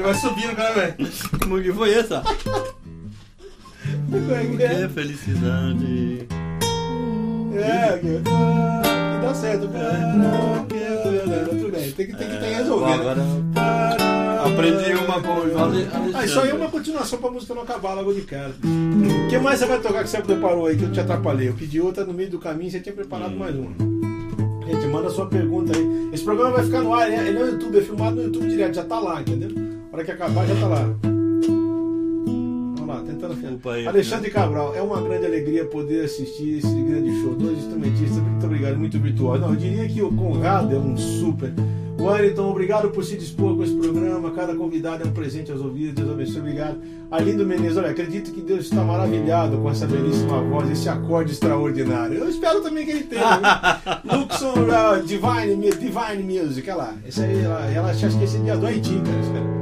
Vai 0.03 0.14
subindo, 0.14 0.55
cara, 0.57 0.75
velho. 0.75 0.95
Como 1.42 1.62
que 1.62 1.73
foi 1.73 1.95
essa? 1.95 2.23
Como 4.11 4.33
é 4.35 4.45
que 4.47 4.62
é? 4.62 4.88
felicidade. 4.88 6.27
É, 7.55 7.99
que- 7.99 8.23
ah, 8.31 9.21
dá 9.23 9.35
certo. 9.35 9.71
Ah, 9.75 10.64
Tudo 11.49 11.71
bem, 11.73 11.90
tem 11.92 12.07
que, 12.07 12.16
tem 12.16 12.29
que, 12.29 12.37
tem 12.37 12.49
que 12.51 12.55
resolver. 12.57 12.90
É, 12.90 12.95
Agora 12.95 13.14
né? 13.16 13.25
aprendi 14.45 14.92
uma 14.95 15.14
Ale- 15.64 15.88
Ah, 16.14 16.25
isso 16.25 16.40
aí 16.40 16.51
é 16.51 16.55
uma 16.55 16.69
continuação 16.71 17.19
pra 17.19 17.31
música 17.31 17.55
não 17.55 17.62
acabar 17.62 17.95
logo 17.95 18.12
de 18.12 18.23
cara. 18.23 18.53
O 18.62 19.29
que 19.29 19.38
mais 19.38 19.59
você 19.61 19.66
vai 19.66 19.79
tocar 19.81 20.03
que 20.05 20.11
você 20.11 20.21
preparou 20.21 20.66
aí 20.66 20.77
que 20.77 20.85
eu 20.85 20.92
te 20.92 21.01
atrapalhei? 21.01 21.49
Eu 21.49 21.55
pedi 21.55 21.81
outra 21.81 22.05
no 22.05 22.12
meio 22.12 22.31
do 22.31 22.38
caminho 22.38 22.71
você 22.71 22.81
tinha 22.81 22.95
preparado 22.95 23.35
Hum. 23.35 23.38
mais 23.38 23.55
uma. 23.57 23.95
Gente, 24.66 24.87
manda 24.88 25.11
sua 25.11 25.26
pergunta 25.26 25.76
aí. 25.76 26.11
Esse 26.12 26.24
programa 26.24 26.57
vai 26.57 26.64
ficar 26.64 26.83
no 26.83 26.92
ar, 26.92 27.07
ele 27.07 27.16
é 27.16 27.29
ele 27.29 27.38
é 27.38 27.44
no 27.44 27.50
YouTube, 27.52 27.79
é 27.79 27.81
filmado 27.83 28.16
no 28.16 28.22
YouTube 28.24 28.48
direto, 28.48 28.74
já 28.74 28.85
tá 28.85 28.98
lá, 28.98 29.20
entendeu? 29.20 29.50
A 29.92 29.96
hora 29.96 30.05
que 30.05 30.11
acabar 30.11 30.46
já 30.46 30.55
tá 30.57 30.66
lá. 30.66 30.96
Vamos 32.76 32.87
lá, 32.87 33.00
tentando 33.07 33.37
aí, 33.70 33.87
Alexandre 33.87 34.31
Cabral, 34.31 34.74
é 34.74 34.83
uma 34.83 35.00
grande 35.00 35.26
alegria 35.26 35.64
poder 35.64 36.05
assistir 36.05 36.59
esse 36.59 36.83
grande 36.83 37.20
show. 37.20 37.35
Dois 37.35 37.59
instrumentistas, 37.59 38.18
muito 38.18 38.44
obrigado, 38.46 38.76
muito 38.76 38.98
virtuoso. 38.98 39.40
Não, 39.40 39.50
eu 39.50 39.57
diria 39.57 39.88
que 39.88 40.02
o 40.02 40.12
Conrado 40.12 40.74
é 40.74 40.79
um 40.79 40.96
super. 40.96 41.52
Wellington, 42.07 42.51
obrigado 42.51 42.90
por 42.90 43.05
se 43.05 43.16
dispor 43.16 43.57
com 43.57 43.64
esse 43.64 43.75
programa. 43.75 44.31
Cada 44.31 44.55
convidado 44.55 45.03
é 45.03 45.07
um 45.07 45.12
presente 45.12 45.51
aos 45.51 45.61
ouvidos. 45.61 45.95
Deus 45.95 46.11
abençoe, 46.11 46.40
obrigado. 46.40 46.79
Arlindo 47.11 47.45
Menezes, 47.45 47.77
olha, 47.77 47.90
acredito 47.90 48.33
que 48.33 48.40
Deus 48.40 48.66
está 48.66 48.83
maravilhado 48.83 49.59
com 49.59 49.71
essa 49.71 49.87
belíssima 49.87 50.40
voz, 50.42 50.71
esse 50.71 50.88
acorde 50.88 51.33
extraordinário. 51.33 52.19
Eu 52.19 52.29
espero 52.29 52.62
também 52.62 52.85
que 52.85 52.92
ele 52.92 53.05
tenha. 53.05 53.40
Luxon 54.05 54.53
uh, 54.53 55.03
Divine, 55.05 55.71
Divine 55.71 56.23
Music, 56.23 56.69
olha 56.71 56.77
lá. 56.77 56.95
Esse 57.07 57.23
aí, 57.23 57.42
ela, 57.42 57.66
ela 57.71 57.90
acha 57.90 58.09
que 58.09 58.25
esse 58.25 58.38
dia 58.38 58.57
do 58.57 58.66
Haiti, 58.66 58.95
cara. 58.95 59.57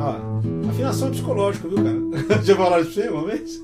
Ó, 0.00 0.70
afinação 0.70 1.10
psicológica, 1.10 1.68
viu, 1.68 1.78
cara? 1.78 2.42
Já 2.42 2.54
falaram 2.56 2.82
isso 2.82 2.94
pra 2.94 3.02
você 3.02 3.08
uma 3.10 3.24
vez? 3.26 3.62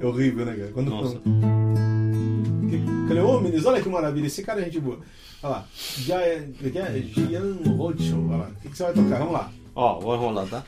É 0.00 0.06
horrível, 0.06 0.44
né, 0.44 0.54
cara? 0.54 0.70
Quando 0.72 0.90
Nossa. 0.90 1.18
Cleômenes, 3.08 3.64
olha 3.64 3.80
que 3.80 3.88
maravilha, 3.88 4.26
esse 4.26 4.42
cara 4.42 4.60
é 4.60 4.64
gente 4.64 4.80
boa. 4.80 4.98
Olha 5.42 5.50
lá. 5.50 5.66
Já 5.98 6.20
é. 6.20 6.40
como 6.40 6.68
é 6.68 6.70
que 6.70 6.78
é? 6.78 7.02
Gian 7.02 7.76
Roadshow. 7.76 8.28
Olha 8.28 8.36
lá. 8.36 8.48
O 8.48 8.54
que, 8.60 8.68
que 8.68 8.76
você 8.76 8.82
vai 8.84 8.92
tocar? 8.92 9.18
Vamos 9.18 9.32
lá. 9.32 9.52
Ó, 9.74 10.00
vou 10.00 10.14
enrolar, 10.16 10.48
tá? 10.48 10.64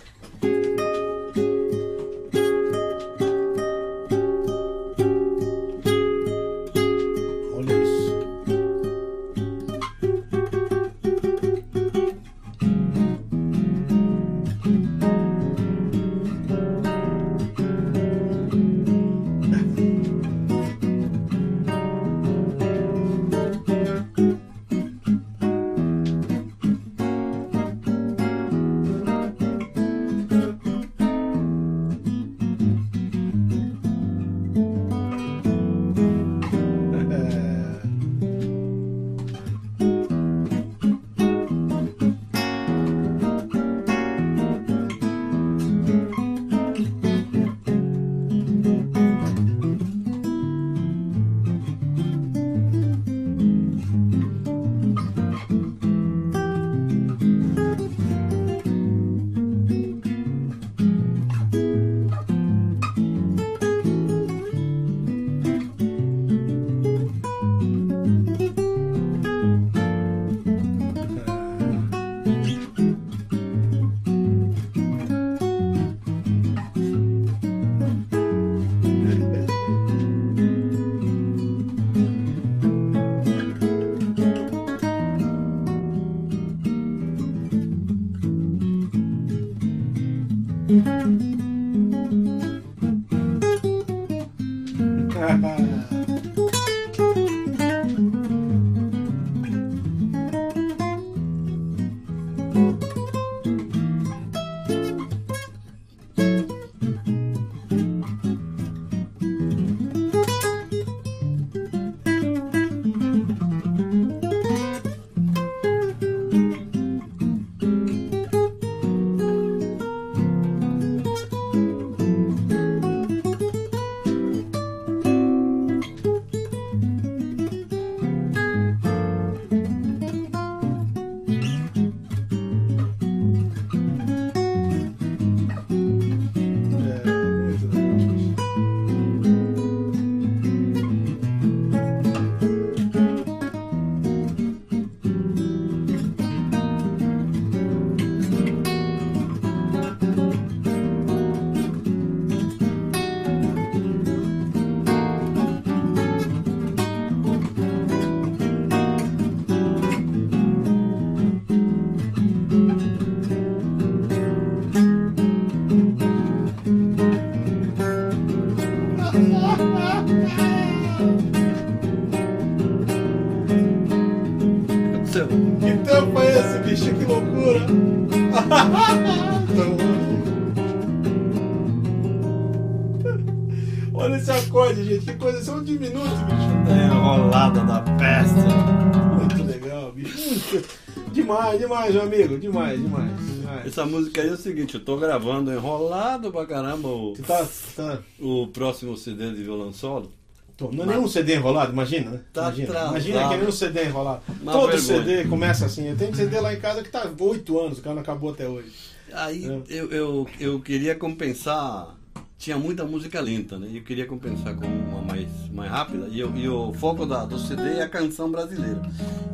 Demais, 191.92 191.94
meu 191.94 192.02
amigo. 192.02 192.38
Demais, 192.38 192.80
demais. 192.80 193.26
demais. 193.26 193.66
Essa 193.66 193.84
música 193.84 194.22
aí 194.22 194.28
é 194.28 194.32
o 194.32 194.36
seguinte, 194.36 194.74
eu 194.74 194.80
tô 194.84 194.96
gravando 194.96 195.52
enrolado 195.52 196.30
pra 196.32 196.46
caramba 196.46 196.88
o, 196.88 197.14
tá, 197.26 197.46
tá, 197.76 197.98
o 198.18 198.46
próximo 198.48 198.96
CD 198.96 199.30
de 199.32 199.42
violão 199.42 199.72
solo. 199.72 200.10
tô- 200.56 200.70
não 200.70 200.84
é 200.84 200.86
nenhum 200.88 201.08
CD 201.08 201.34
enrolado, 201.36 201.72
imagina, 201.72 202.10
né? 202.10 202.20
Tá 202.32 202.42
imagina, 202.48 202.86
imagina 202.88 203.28
que 203.28 203.34
é 203.34 203.36
nenhum 203.38 203.52
CD 203.52 203.84
enrolado. 203.86 204.22
Uma 204.42 204.52
Todo 204.52 204.70
vergonha. 204.72 205.04
CD 205.04 205.24
começa 205.28 205.66
assim. 205.66 205.88
Eu 205.88 205.96
tenho 205.96 206.14
CD 206.14 206.38
lá 206.40 206.52
em 206.54 206.60
casa 206.60 206.82
que 206.82 206.90
tá 206.90 207.10
8 207.18 207.58
anos, 207.60 207.78
o 207.78 207.82
cara 207.82 207.94
não 207.94 208.02
acabou 208.02 208.30
até 208.30 208.46
hoje. 208.48 208.70
Aí 209.12 209.44
É. 209.46 209.60
eu, 209.68 209.90
eu, 209.90 210.26
eu 210.38 210.60
queria 210.60 210.94
compensar. 210.94 211.96
Tinha 212.40 212.56
muita 212.58 212.86
música 212.86 213.20
lenta, 213.20 213.58
né? 213.58 213.68
E 213.70 213.76
eu 213.76 213.82
queria 213.84 214.06
compensar 214.06 214.56
com 214.56 214.66
uma 214.66 215.02
mais, 215.02 215.28
mais 215.52 215.70
rápida. 215.70 216.08
E, 216.10 216.18
eu- 216.20 216.34
e 216.34 216.48
o 216.48 216.72
foco 216.72 217.04
da, 217.04 217.26
do 217.26 217.38
CD 217.38 217.62
é 217.74 217.82
a 217.82 217.88
canção 217.88 218.30
brasileira. 218.32 218.80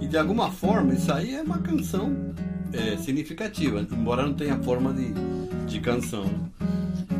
E 0.00 0.09
de 0.09 0.18
alguma 0.18 0.50
forma, 0.50 0.92
isso 0.92 1.12
aí 1.12 1.36
é 1.36 1.40
uma 1.42 1.59
canção 1.59 2.34
é, 2.72 2.96
significativa, 2.96 3.86
embora 3.92 4.26
não 4.26 4.34
tenha 4.34 4.59
forma 4.59 4.92
de, 4.92 5.12
de 5.68 5.78
canção. 5.80 6.50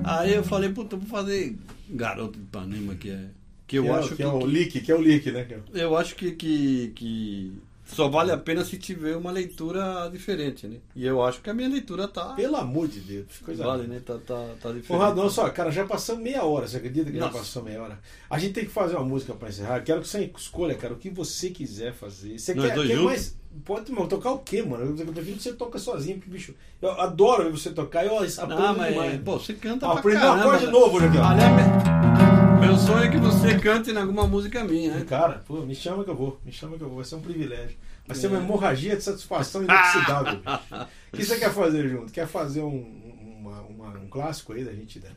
Aí 0.03 0.34
eu 0.34 0.43
falei, 0.43 0.70
puta, 0.70 0.97
vou 0.97 1.07
fazer 1.07 1.57
Garoto 1.89 2.37
de 2.37 2.45
Ipanema, 2.45 2.97
que 2.97 3.11
é. 3.11 3.24
Que 3.64 3.76
eu 3.78 3.84
que 3.84 3.91
acho 3.91 4.07
é, 4.07 4.11
que. 4.11 4.16
que 4.16 4.22
é 4.24 4.28
o 4.28 4.45
leak, 4.45 4.80
que 4.80 4.91
é 4.93 4.95
o 4.95 5.01
leak, 5.01 5.30
né? 5.30 5.47
Eu 5.72 5.97
acho 5.97 6.16
que, 6.16 6.32
que, 6.32 6.93
que 6.97 7.53
só 7.87 8.09
vale 8.09 8.32
a 8.32 8.37
pena 8.37 8.64
se 8.64 8.76
tiver 8.76 9.16
uma 9.16 9.30
leitura 9.30 10.09
diferente, 10.12 10.66
né? 10.66 10.76
E 10.95 11.07
eu 11.07 11.22
acho 11.22 11.41
que 11.41 11.49
a 11.49 11.55
minha 11.55 11.68
leitura 11.68 12.07
tá. 12.09 12.34
Pelo 12.34 12.57
amor 12.57 12.89
de 12.89 13.01
Deus, 13.01 13.26
coisa 13.45 13.64
Vale, 13.64 13.87
né? 13.87 14.01
Tá, 14.05 14.14
tá, 14.18 14.34
tá 14.61 14.68
diferente. 14.68 14.87
Conrado, 14.89 15.16
não, 15.16 15.30
só, 15.30 15.49
cara, 15.51 15.70
já 15.70 15.87
passamos 15.87 16.22
meia 16.22 16.45
hora, 16.45 16.66
você 16.66 16.76
acredita 16.78 17.11
que 17.11 17.16
já 17.18 17.26
Nossa. 17.26 17.39
passou 17.39 17.62
meia 17.62 17.80
hora? 17.82 17.99
A 18.28 18.39
gente 18.39 18.53
tem 18.55 18.64
que 18.64 18.70
fazer 18.70 18.97
uma 18.97 19.05
música 19.05 19.32
pra 19.34 19.49
encerrar. 19.49 19.80
Quero 19.82 20.01
que 20.03 20.09
você 20.09 20.30
escolha, 20.37 20.74
cara, 20.74 20.95
o 20.95 20.97
que 20.99 21.09
você 21.11 21.51
quiser 21.51 21.93
fazer. 21.95 22.39
Você 22.39 22.55
Nós 22.55 22.66
quer, 22.66 22.74
dois 22.74 22.89
quer 22.89 22.95
juntos? 22.97 23.11
mais. 23.12 23.37
Pode 23.64 23.91
mano, 23.91 24.07
tocar 24.07 24.32
o 24.32 24.39
quê, 24.41 24.62
mano? 24.62 24.84
Eu 24.84 25.07
prefiro 25.07 25.37
que 25.39 25.43
você 25.43 25.53
toca 25.55 25.78
sozinho, 25.78 26.18
porque, 26.18 26.30
bicho, 26.30 26.55
eu 26.82 26.91
adoro 27.01 27.45
ver 27.45 27.51
você 27.53 27.70
tocar. 27.70 28.05
Eu 28.05 28.18
aprendo 28.18 28.62
Ah, 28.62 28.74
mas. 28.76 28.93
demais. 28.93 29.20
Pô, 29.22 29.39
você 29.39 29.55
canta 29.55 29.91
Aprendeu 29.91 30.28
um 30.28 30.32
acorde 30.32 30.66
novo. 30.66 30.99
Aliás, 30.99 32.45
meu- 32.61 32.77
sonho 32.79 33.05
é 33.05 33.09
que 33.11 33.19
você 33.19 33.59
cante 33.59 33.91
em 33.91 33.97
alguma 33.97 34.27
música 34.27 34.65
minha, 34.65 34.95
né? 34.95 35.05
Cara, 35.05 35.39
pô, 35.47 35.61
me 35.63 35.75
chama 35.75 36.05
que 36.05 36.11
eu 36.11 36.17
vou. 36.17 36.41
Me 36.45 36.53
chama 36.53 36.77
que 36.77 36.83
eu 36.83 36.89
vou. 36.89 36.97
Vai 36.97 37.05
ser 37.05 37.15
um 37.17 37.21
privilégio. 37.21 37.77
Vai 38.07 38.17
ser 38.17 38.29
uma 38.29 38.39
É. 38.39 38.41
hemorragia 38.41 38.97
de 38.97 39.03
satisfação 39.03 39.63
inoxidável. 39.65 40.41
O 41.13 41.17
que 41.17 41.25
você 41.25 41.39
quer 41.39 41.53
fazer 41.53 41.89
junto? 41.89 42.13
Quer 42.13 42.27
fazer 42.27 42.61
um, 42.61 43.39
uma- 43.41 43.63
uma- 43.63 43.99
um 43.99 44.09
clássico 44.09 44.53
aí 44.53 44.65
da 44.65 44.73
gente, 44.73 44.99
da, 45.01 45.09
que 45.09 45.15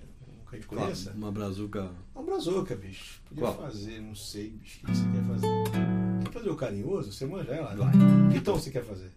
a 0.54 0.56
gente 0.56 0.68
conheça? 0.68 1.12
Uma 1.12 1.32
brazuca. 1.32 1.90
Uma 2.16 2.24
brazuca, 2.24 2.76
bicho. 2.76 3.20
Podia 3.28 3.44
Qual? 3.44 3.58
fazer, 3.58 4.00
não 4.02 4.16
sei, 4.16 4.50
bicho. 4.52 4.80
O 4.84 4.86
que 4.88 4.96
você 4.96 5.04
quer 5.12 5.24
fazer? 5.28 6.24
Quer 6.26 6.32
fazer 6.32 6.50
o 6.50 6.56
carinhoso? 6.56 7.12
Você 7.12 7.26
manja 7.26 7.52
ela? 7.52 7.76
Vai. 7.76 7.92
Que 8.32 8.40
tom 8.42 8.54
você 8.54 8.72
quer 8.72 8.84
fazer? 8.84 9.12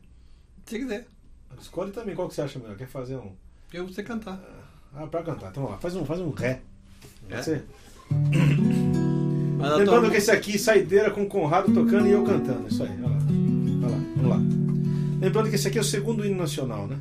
Se 0.66 0.79
quiser. 0.79 1.07
Escolhe 1.61 1.93
também 1.93 2.14
qual 2.16 2.29
que 2.29 2.35
você 2.35 2.43
acha 2.43 2.59
melhor. 2.59 2.77
Quer 2.77 2.89
fazer 2.89 3.16
um. 3.16 3.33
Eu 3.73 3.87
você 3.87 4.03
cantar. 4.03 4.41
Ah, 4.95 5.07
pra 5.07 5.23
cantar. 5.23 5.51
Então, 5.51 5.64
ó, 5.64 5.79
faz 5.79 5.95
um, 5.95 6.05
faz 6.05 6.20
um 6.20 6.31
ré. 6.31 6.61
Pode 7.23 7.35
É? 7.35 7.43
ser? 7.43 7.64
Lembrando 9.78 10.00
tua- 10.02 10.10
que 10.10 10.16
esse 10.16 10.30
aqui, 10.30 10.58
saideira 10.58 11.10
com 11.10 11.22
o 11.22 11.26
Conrado 11.26 11.72
tocando 11.72 12.06
e 12.06 12.10
eu 12.10 12.22
cantando. 12.24 12.66
Isso 12.68 12.82
aí, 12.82 12.90
olha 12.98 13.08
lá. 13.08 13.18
Olha 13.84 13.90
lá, 13.92 13.98
vamos 14.16 14.30
lá. 14.30 14.40
Lembrando 15.20 15.48
que 15.50 15.54
esse 15.54 15.68
aqui 15.68 15.78
é 15.78 15.80
o 15.80 15.84
segundo 15.84 16.24
hino 16.26 16.36
nacional, 16.36 16.86
né? 16.88 16.96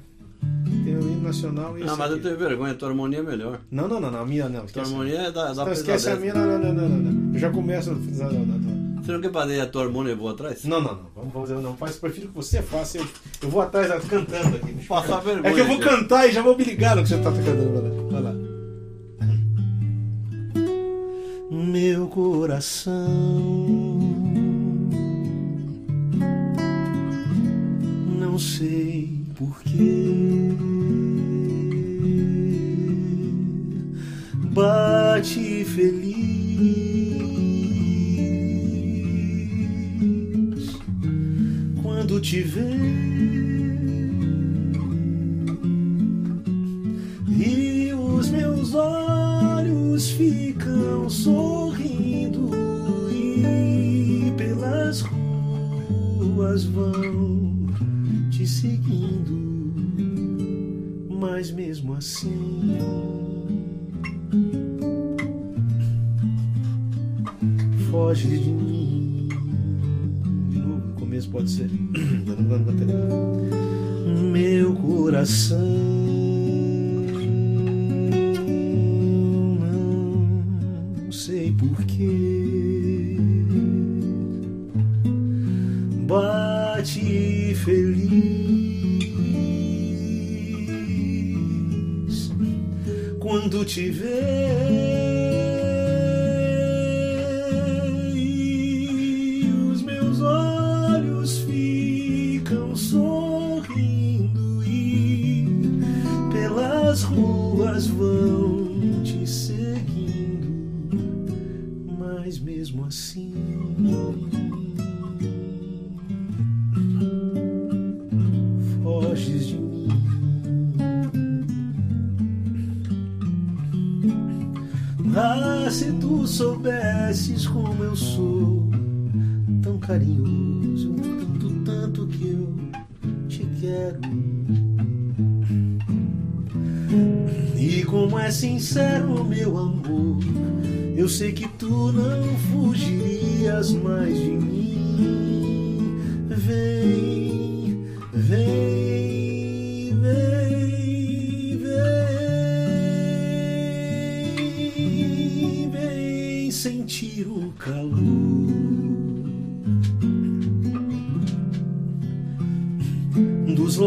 Tem 0.86 0.96
o 0.96 1.00
hino 1.02 1.22
nacional 1.24 1.76
e 1.76 1.82
esse 1.82 1.88
Não, 1.90 1.98
mas 1.98 2.10
eu 2.12 2.16
aqui. 2.18 2.24
tenho 2.26 2.38
vergonha, 2.38 2.74
tua 2.76 2.90
harmonia 2.90 3.20
é 3.20 3.24
melhor. 3.24 3.60
Não, 3.72 3.88
não, 3.88 4.00
não, 4.00 4.12
não, 4.12 4.22
a 4.22 4.26
minha 4.26 4.48
não. 4.48 4.66
Tua 4.68 4.84
harmonia 4.84 5.20
é 5.22 5.32
da, 5.32 5.54
da 5.54 5.66
não, 5.66 5.72
esquece 5.72 6.10
a 6.10 6.16
minha, 6.16 6.34
não, 6.34 6.60
não, 6.60 6.74
não, 6.74 6.90
não, 6.90 6.98
não. 6.98 7.34
Eu 7.34 7.40
já 7.40 7.50
começo. 7.50 7.92
Não, 7.92 8.32
não, 8.32 8.46
não. 8.46 9.02
Você 9.04 9.12
não 9.12 9.22
quer 9.22 9.32
fazer 9.32 9.60
a 9.60 9.66
tua 9.66 9.84
harmonia 9.84 10.16
boa 10.16 10.32
atrás? 10.32 10.64
Não, 10.64 10.80
não, 10.80 10.94
não. 10.96 11.06
Vamos, 11.16 11.34
fazer, 11.34 11.56
não. 11.62 11.76
Faz, 11.76 11.96
prefiro 11.98 12.28
que 12.28 12.36
você 12.36 12.62
faça. 12.62 13.00
Eu, 13.00 13.08
eu 13.42 13.50
vou 13.50 13.62
atrás 13.62 13.90
cantando 14.06 14.56
aqui. 14.58 14.74
Passar 14.88 15.20
vergonha, 15.22 15.50
É 15.50 15.54
que 15.56 15.60
eu 15.60 15.66
vou 15.68 15.80
cantar 15.80 16.28
e 16.28 16.32
já 16.32 16.44
vou 16.44 16.56
me 16.56 16.64
ligar 16.64 16.96
no 16.96 17.02
que 17.02 17.10
você 17.10 17.18
tá 17.18 17.32
cantando. 17.32 18.08
Vai 18.12 18.22
lá. 18.22 18.34
Meu 21.64 22.08
coração. 22.08 22.98
Não 28.20 28.38
sei 28.40 29.24
porquê 29.36 30.52
bate 34.54 35.64
feliz 35.64 36.12
quando 41.82 42.20
te 42.20 42.42
vê 42.42 42.62
e 47.30 47.94
os 47.94 48.30
meus 48.30 48.76
olhos 48.76 49.01
ficam 49.98 51.10
sorrindo 51.10 52.50
e 53.12 54.32
pelas 54.38 55.02
ruas 55.02 56.64
vão 56.64 57.68
te 58.30 58.48
seguindo, 58.48 59.74
mas 61.10 61.52
mesmo 61.52 61.94
assim 61.94 62.78
foge 67.92 68.40
de 68.40 68.50
mim. 68.50 69.28
De 70.50 70.58
novo, 70.58 70.88
no 70.88 70.94
começo 70.94 71.30
pode 71.30 71.50
ser. 71.50 71.70
Meu 74.32 74.74
coração 74.76 76.01
te 93.74 93.90
vê 93.90 94.31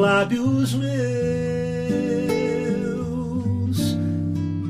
lábios 0.05 0.74
meus 0.74 0.84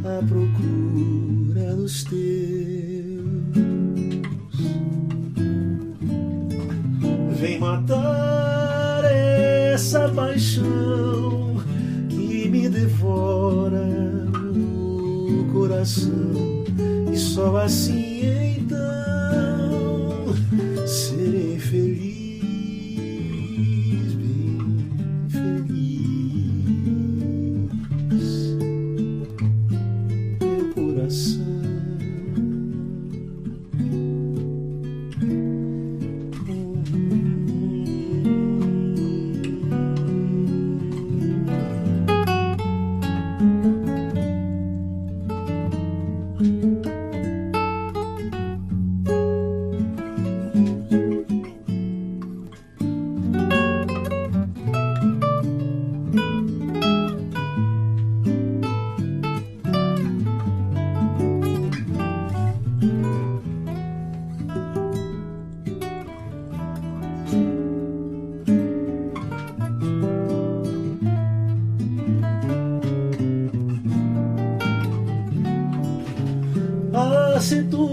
à 0.05 0.23
procura 0.29 1.75
dos 1.75 2.05
teus. 2.05 2.15
Vem 7.33 7.59
matar 7.59 9.03
essa 9.07 10.09
paixão 10.11 11.57
que 12.09 12.49
me 12.49 12.69
devora 12.69 13.89
o 14.55 15.53
coração 15.53 16.65
e 17.13 17.17
só 17.17 17.57
assim 17.57 18.04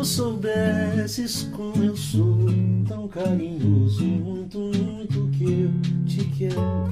tu 0.01 0.05
soubesses 0.05 1.47
como 1.55 1.83
eu 1.83 1.95
sou 1.95 2.47
tão 2.87 3.07
carinhoso, 3.07 4.03
muito, 4.03 4.57
muito 4.57 5.29
que 5.37 5.43
eu 5.43 6.05
te 6.07 6.23
quero. 6.25 6.89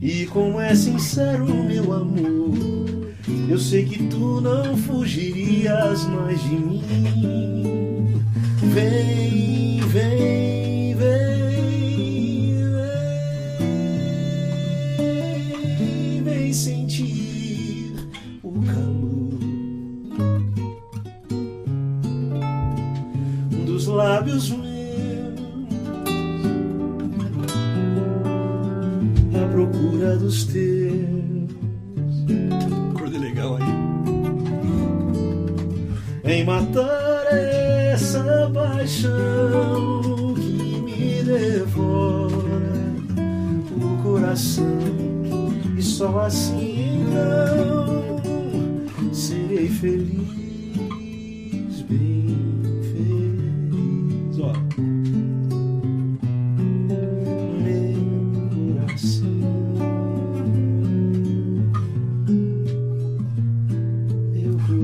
E 0.00 0.24
como 0.26 0.58
é 0.60 0.74
sincero 0.74 1.44
meu 1.44 1.92
amor, 1.92 3.12
eu 3.50 3.58
sei 3.58 3.84
que 3.84 4.04
tu 4.04 4.40
não 4.40 4.74
fugirias 4.78 6.06
mais 6.06 6.42
de 6.42 6.56
mim. 6.56 6.73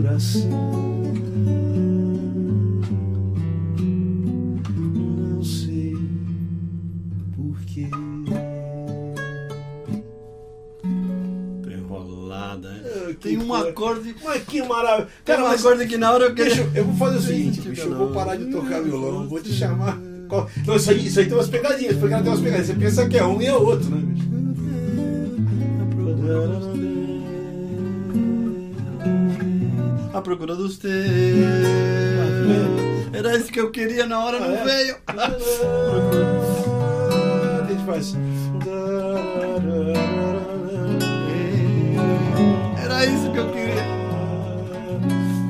Coração. 0.01 0.51
Não 4.87 5.43
sei 5.45 5.95
porquê. 7.37 7.89
Enrolada, 11.71 12.71
né? 12.71 12.81
Ah, 12.85 13.15
Tem 13.21 13.37
um 13.39 13.47
coisa. 13.49 13.69
acorde. 13.69 14.15
Mas 14.25 14.43
que 14.45 14.63
maravilha! 14.63 15.09
Cara, 15.25 15.45
um 15.45 15.49
mas 15.49 15.61
acorde 15.65 15.87
que 15.87 15.97
na 15.97 16.13
hora 16.13 16.25
eu. 16.25 16.35
Deixa, 16.35 16.69
eu- 16.75 16.85
vou 16.85 16.95
fazer 16.97 17.19
o 17.19 17.21
seguinte, 17.23 17.61
bicho, 17.61 17.83
eu 17.83 17.97
vou 17.97 18.09
parar 18.09 18.37
de 18.37 18.47
tocar 18.47 18.81
violão, 18.83 19.29
vou 19.29 19.41
te 19.41 19.53
chamar. 19.53 19.99
Não, 20.67 20.77
isso 20.77 20.91
aí, 20.91 21.07
isso 21.07 21.19
aí 21.19 21.27
tem 21.27 21.35
umas 21.35 21.49
pegadinhas, 21.49 21.97
porque 21.97 22.15
ela 22.15 22.23
tem 22.23 22.31
umas 22.33 22.41
pegadinhas. 22.41 22.67
Você 22.69 22.75
pensa 22.75 23.09
que 23.09 23.19
é 23.19 23.25
um 23.27 23.43
e 23.43 23.47
é 23.47 23.55
outro, 23.55 23.91
né, 23.91 24.01
bicho? 24.01 24.31
A 30.21 30.23
procura 30.23 30.55
dos 30.55 30.77
teus. 30.77 30.93
Era 33.11 33.39
isso 33.39 33.51
que 33.51 33.59
eu 33.59 33.71
queria 33.71 34.05
na 34.05 34.23
hora, 34.23 34.37
Ah, 34.37 34.41
não 34.41 34.55
é? 34.55 34.64
veio. 34.64 34.97
A 37.59 37.66
gente 37.66 37.87
faz. 37.87 38.14
Era 42.85 43.07
isso 43.07 43.33
que 43.33 43.39
eu 43.39 43.51
queria. 43.51 43.83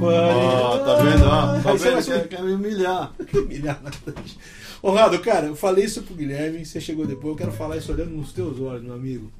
Ó, 0.02 0.06
Ó, 0.06 0.78
tá 0.78 0.94
vendo? 1.02 1.24
Ó, 1.24 1.60
tá 1.60 1.72
vendo? 1.74 2.04
Quer, 2.06 2.28
quer 2.28 2.42
me 2.44 2.52
humilhar. 2.52 3.12
Humilhar 3.34 3.80
na 3.82 3.90
frente. 3.90 4.38
Honrado, 4.84 5.18
cara, 5.18 5.46
eu 5.46 5.56
falei 5.56 5.84
isso 5.84 6.02
pro 6.02 6.14
Guilherme, 6.14 6.64
você 6.64 6.80
chegou 6.80 7.04
depois, 7.06 7.32
eu 7.32 7.36
quero 7.36 7.50
falar 7.52 7.76
isso 7.76 7.90
olhando 7.92 8.12
nos 8.12 8.32
teus 8.32 8.58
olhos, 8.60 8.84
meu 8.84 8.94
amigo. 8.94 9.32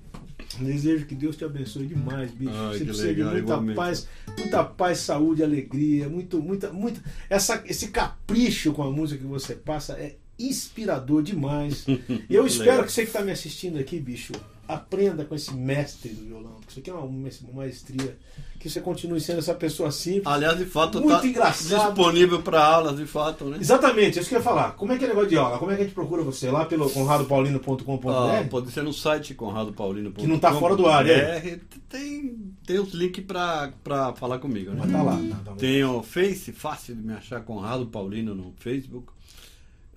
Desejo 0.65 1.07
que 1.07 1.15
Deus 1.15 1.37
te 1.37 1.45
abençoe 1.45 1.87
demais, 1.87 2.31
bicho. 2.31 2.53
Ai, 2.55 2.79
você 2.79 2.85
precisa 2.85 3.07
legal, 3.07 3.29
de 3.29 3.33
muita 3.33 3.39
igualmente. 3.39 3.77
paz, 3.77 4.09
muita 4.39 4.65
paz, 4.65 4.99
saúde, 4.99 5.43
alegria, 5.43 6.09
muito, 6.09 6.41
muita, 6.43 6.73
muita. 6.73 7.01
Essa, 7.29 7.63
esse 7.67 7.89
capricho 7.89 8.73
com 8.73 8.83
a 8.83 8.91
música 8.91 9.21
que 9.21 9.27
você 9.27 9.55
passa 9.55 9.95
é 9.95 10.17
inspirador 10.39 11.23
demais. 11.23 11.85
E 12.29 12.35
eu 12.35 12.47
espero 12.47 12.71
Legal. 12.71 12.85
que 12.87 12.93
você 12.93 13.03
que 13.03 13.09
está 13.09 13.23
me 13.23 13.33
assistindo 13.33 13.79
aqui, 13.79 13.99
bicho, 13.99 14.33
aprenda 14.75 15.25
com 15.25 15.35
esse 15.35 15.53
mestre 15.55 16.11
do 16.11 16.25
violão. 16.25 16.53
porque 16.53 16.71
Isso 16.71 16.81
aqui 16.81 16.91
é 16.91 16.95
uma, 16.95 17.03
uma 17.03 17.31
maestria. 17.55 18.17
Que 18.59 18.69
você 18.69 18.81
continue 18.81 19.19
sendo 19.21 19.39
essa 19.39 19.55
pessoa 19.55 19.91
simples. 19.91 20.27
Aliás, 20.27 20.59
de 20.59 20.67
fato, 20.67 21.01
Muito 21.01 21.19
tá 21.19 21.27
engraçado. 21.27 21.95
disponível 21.95 22.43
para 22.43 22.63
aulas, 22.63 22.97
de 22.97 23.07
fato, 23.07 23.47
né? 23.47 23.57
Exatamente, 23.59 24.19
isso 24.19 24.29
que 24.29 24.35
eu 24.35 24.39
ia 24.39 24.45
falar. 24.45 24.73
Como 24.73 24.93
é 24.93 24.99
que 24.99 25.05
é 25.05 25.07
o 25.07 25.11
negócio 25.11 25.31
de 25.31 25.39
aula? 25.39 25.59
Como 25.59 25.71
é 25.71 25.77
que 25.77 25.81
a 25.81 25.85
gente 25.85 25.95
procura 25.95 26.23
você? 26.23 26.51
Lá 26.51 26.67
pelo 26.67 26.91
conradopaulino.com.br? 26.91 28.09
Ah, 28.11 28.45
pode 28.51 28.71
ser 28.71 28.83
no 28.83 28.93
site 28.93 29.35
conradopaulino.com. 29.35 30.21
Que 30.21 30.27
não 30.27 30.39
tá 30.39 30.53
fora 30.53 30.77
do 30.77 30.87
ar, 30.87 31.09
é? 31.09 31.59
Tem, 31.89 32.53
tem 32.67 32.79
os 32.79 32.93
links 32.93 33.25
para 33.25 34.13
falar 34.17 34.39
comigo, 34.39 34.73
né? 34.73 34.77
Mas 34.81 34.93
tá 34.93 35.03
lá. 35.03 35.17
Tá, 35.17 35.37
tá. 35.45 35.53
Tem 35.57 35.83
o 35.83 36.03
Face, 36.03 36.53
fácil 36.53 36.95
de 36.97 37.03
me 37.03 37.15
achar, 37.15 37.41
Conrado 37.41 37.87
Paulino 37.87 38.35
no 38.35 38.53
Facebook. 38.59 39.11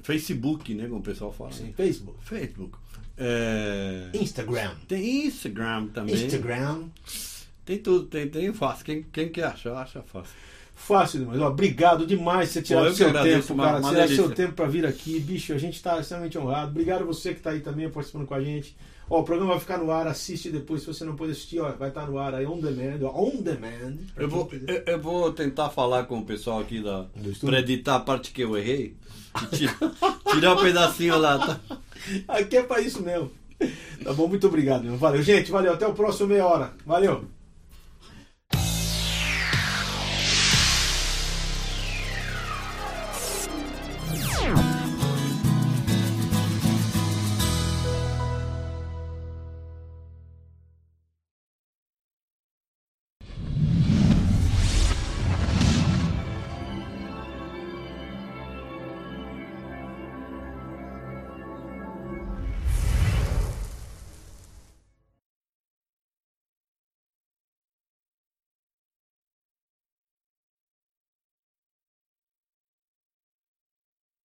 Facebook, 0.03 0.73
né, 0.75 0.87
como 0.87 0.99
o 0.99 1.03
pessoal 1.03 1.31
fala. 1.31 1.51
Sim, 1.51 1.73
Facebook. 1.75 2.17
Facebook. 2.23 2.77
É, 3.17 4.09
Instagram. 4.13 4.71
Tem 4.87 5.25
Instagram 5.27 5.87
também. 5.87 6.15
Instagram. 6.15 6.83
Tem 7.65 7.77
tudo, 7.77 8.05
tem, 8.07 8.27
tem 8.27 8.53
fácil. 8.53 8.85
Quem, 8.85 9.03
quem 9.03 9.29
quer 9.29 9.45
achar, 9.45 9.75
acha 9.75 10.01
fácil. 10.01 10.35
Fácil 10.75 11.19
demais. 11.21 11.39
Ó, 11.39 11.47
obrigado 11.47 12.05
demais 12.05 12.49
por 12.49 12.53
você 12.53 12.61
tirar 12.61 12.81
o 12.83 12.93
seu 12.93 13.07
agradeço, 13.07 13.47
tempo, 13.49 13.61
cara. 13.61 13.81
tirar 13.81 14.07
seu 14.09 14.31
tempo 14.31 14.53
pra 14.53 14.65
vir 14.67 14.85
aqui. 14.85 15.19
Bicho, 15.19 15.53
a 15.53 15.57
gente 15.57 15.81
tá 15.81 15.99
extremamente 15.99 16.37
honrado. 16.37 16.71
Obrigado 16.71 17.05
você 17.05 17.33
que 17.33 17.39
tá 17.39 17.51
aí 17.51 17.61
também 17.61 17.89
participando 17.89 18.25
com 18.25 18.33
a 18.33 18.43
gente. 18.43 18.75
Ó, 19.09 19.19
o 19.19 19.23
programa 19.23 19.51
vai 19.51 19.59
ficar 19.59 19.77
no 19.77 19.91
ar, 19.91 20.07
assiste 20.07 20.49
depois. 20.49 20.81
Se 20.81 20.87
você 20.87 21.03
não 21.03 21.15
pode 21.15 21.31
assistir, 21.33 21.59
ó, 21.59 21.71
vai 21.73 21.89
estar 21.89 22.07
no 22.07 22.17
ar 22.17 22.33
aí 22.33 22.45
on 22.45 22.59
demand. 22.59 22.99
ó, 23.03 23.21
On 23.23 23.41
demand. 23.41 23.97
Eu 24.17 24.29
vou, 24.29 24.49
eu, 24.67 24.83
eu 24.85 24.99
vou 25.01 25.31
tentar 25.31 25.69
falar 25.69 26.05
com 26.05 26.19
o 26.19 26.25
pessoal 26.25 26.59
aqui 26.61 26.81
da. 26.81 27.05
Pra 27.41 27.59
editar 27.59 27.95
a 27.95 27.99
parte 27.99 28.31
que 28.31 28.41
eu 28.41 28.57
errei. 28.57 28.95
Tirar, 29.51 29.77
tirar 30.31 30.53
o 30.53 30.61
pedacinho 30.61 31.17
lá, 31.17 31.39
tá? 31.39 31.59
Aqui 32.27 32.57
é 32.57 32.63
pra 32.63 32.79
isso 32.81 33.01
mesmo. 33.01 33.31
Tá 34.03 34.13
bom? 34.13 34.27
Muito 34.27 34.45
obrigado, 34.47 34.83
meu. 34.83 34.95
Valeu, 34.97 35.23
gente. 35.23 35.49
Valeu. 35.49 35.73
Até 35.73 35.87
o 35.87 35.93
próximo 35.93 36.27
meia 36.29 36.45
hora. 36.45 36.73
Valeu. 36.85 37.25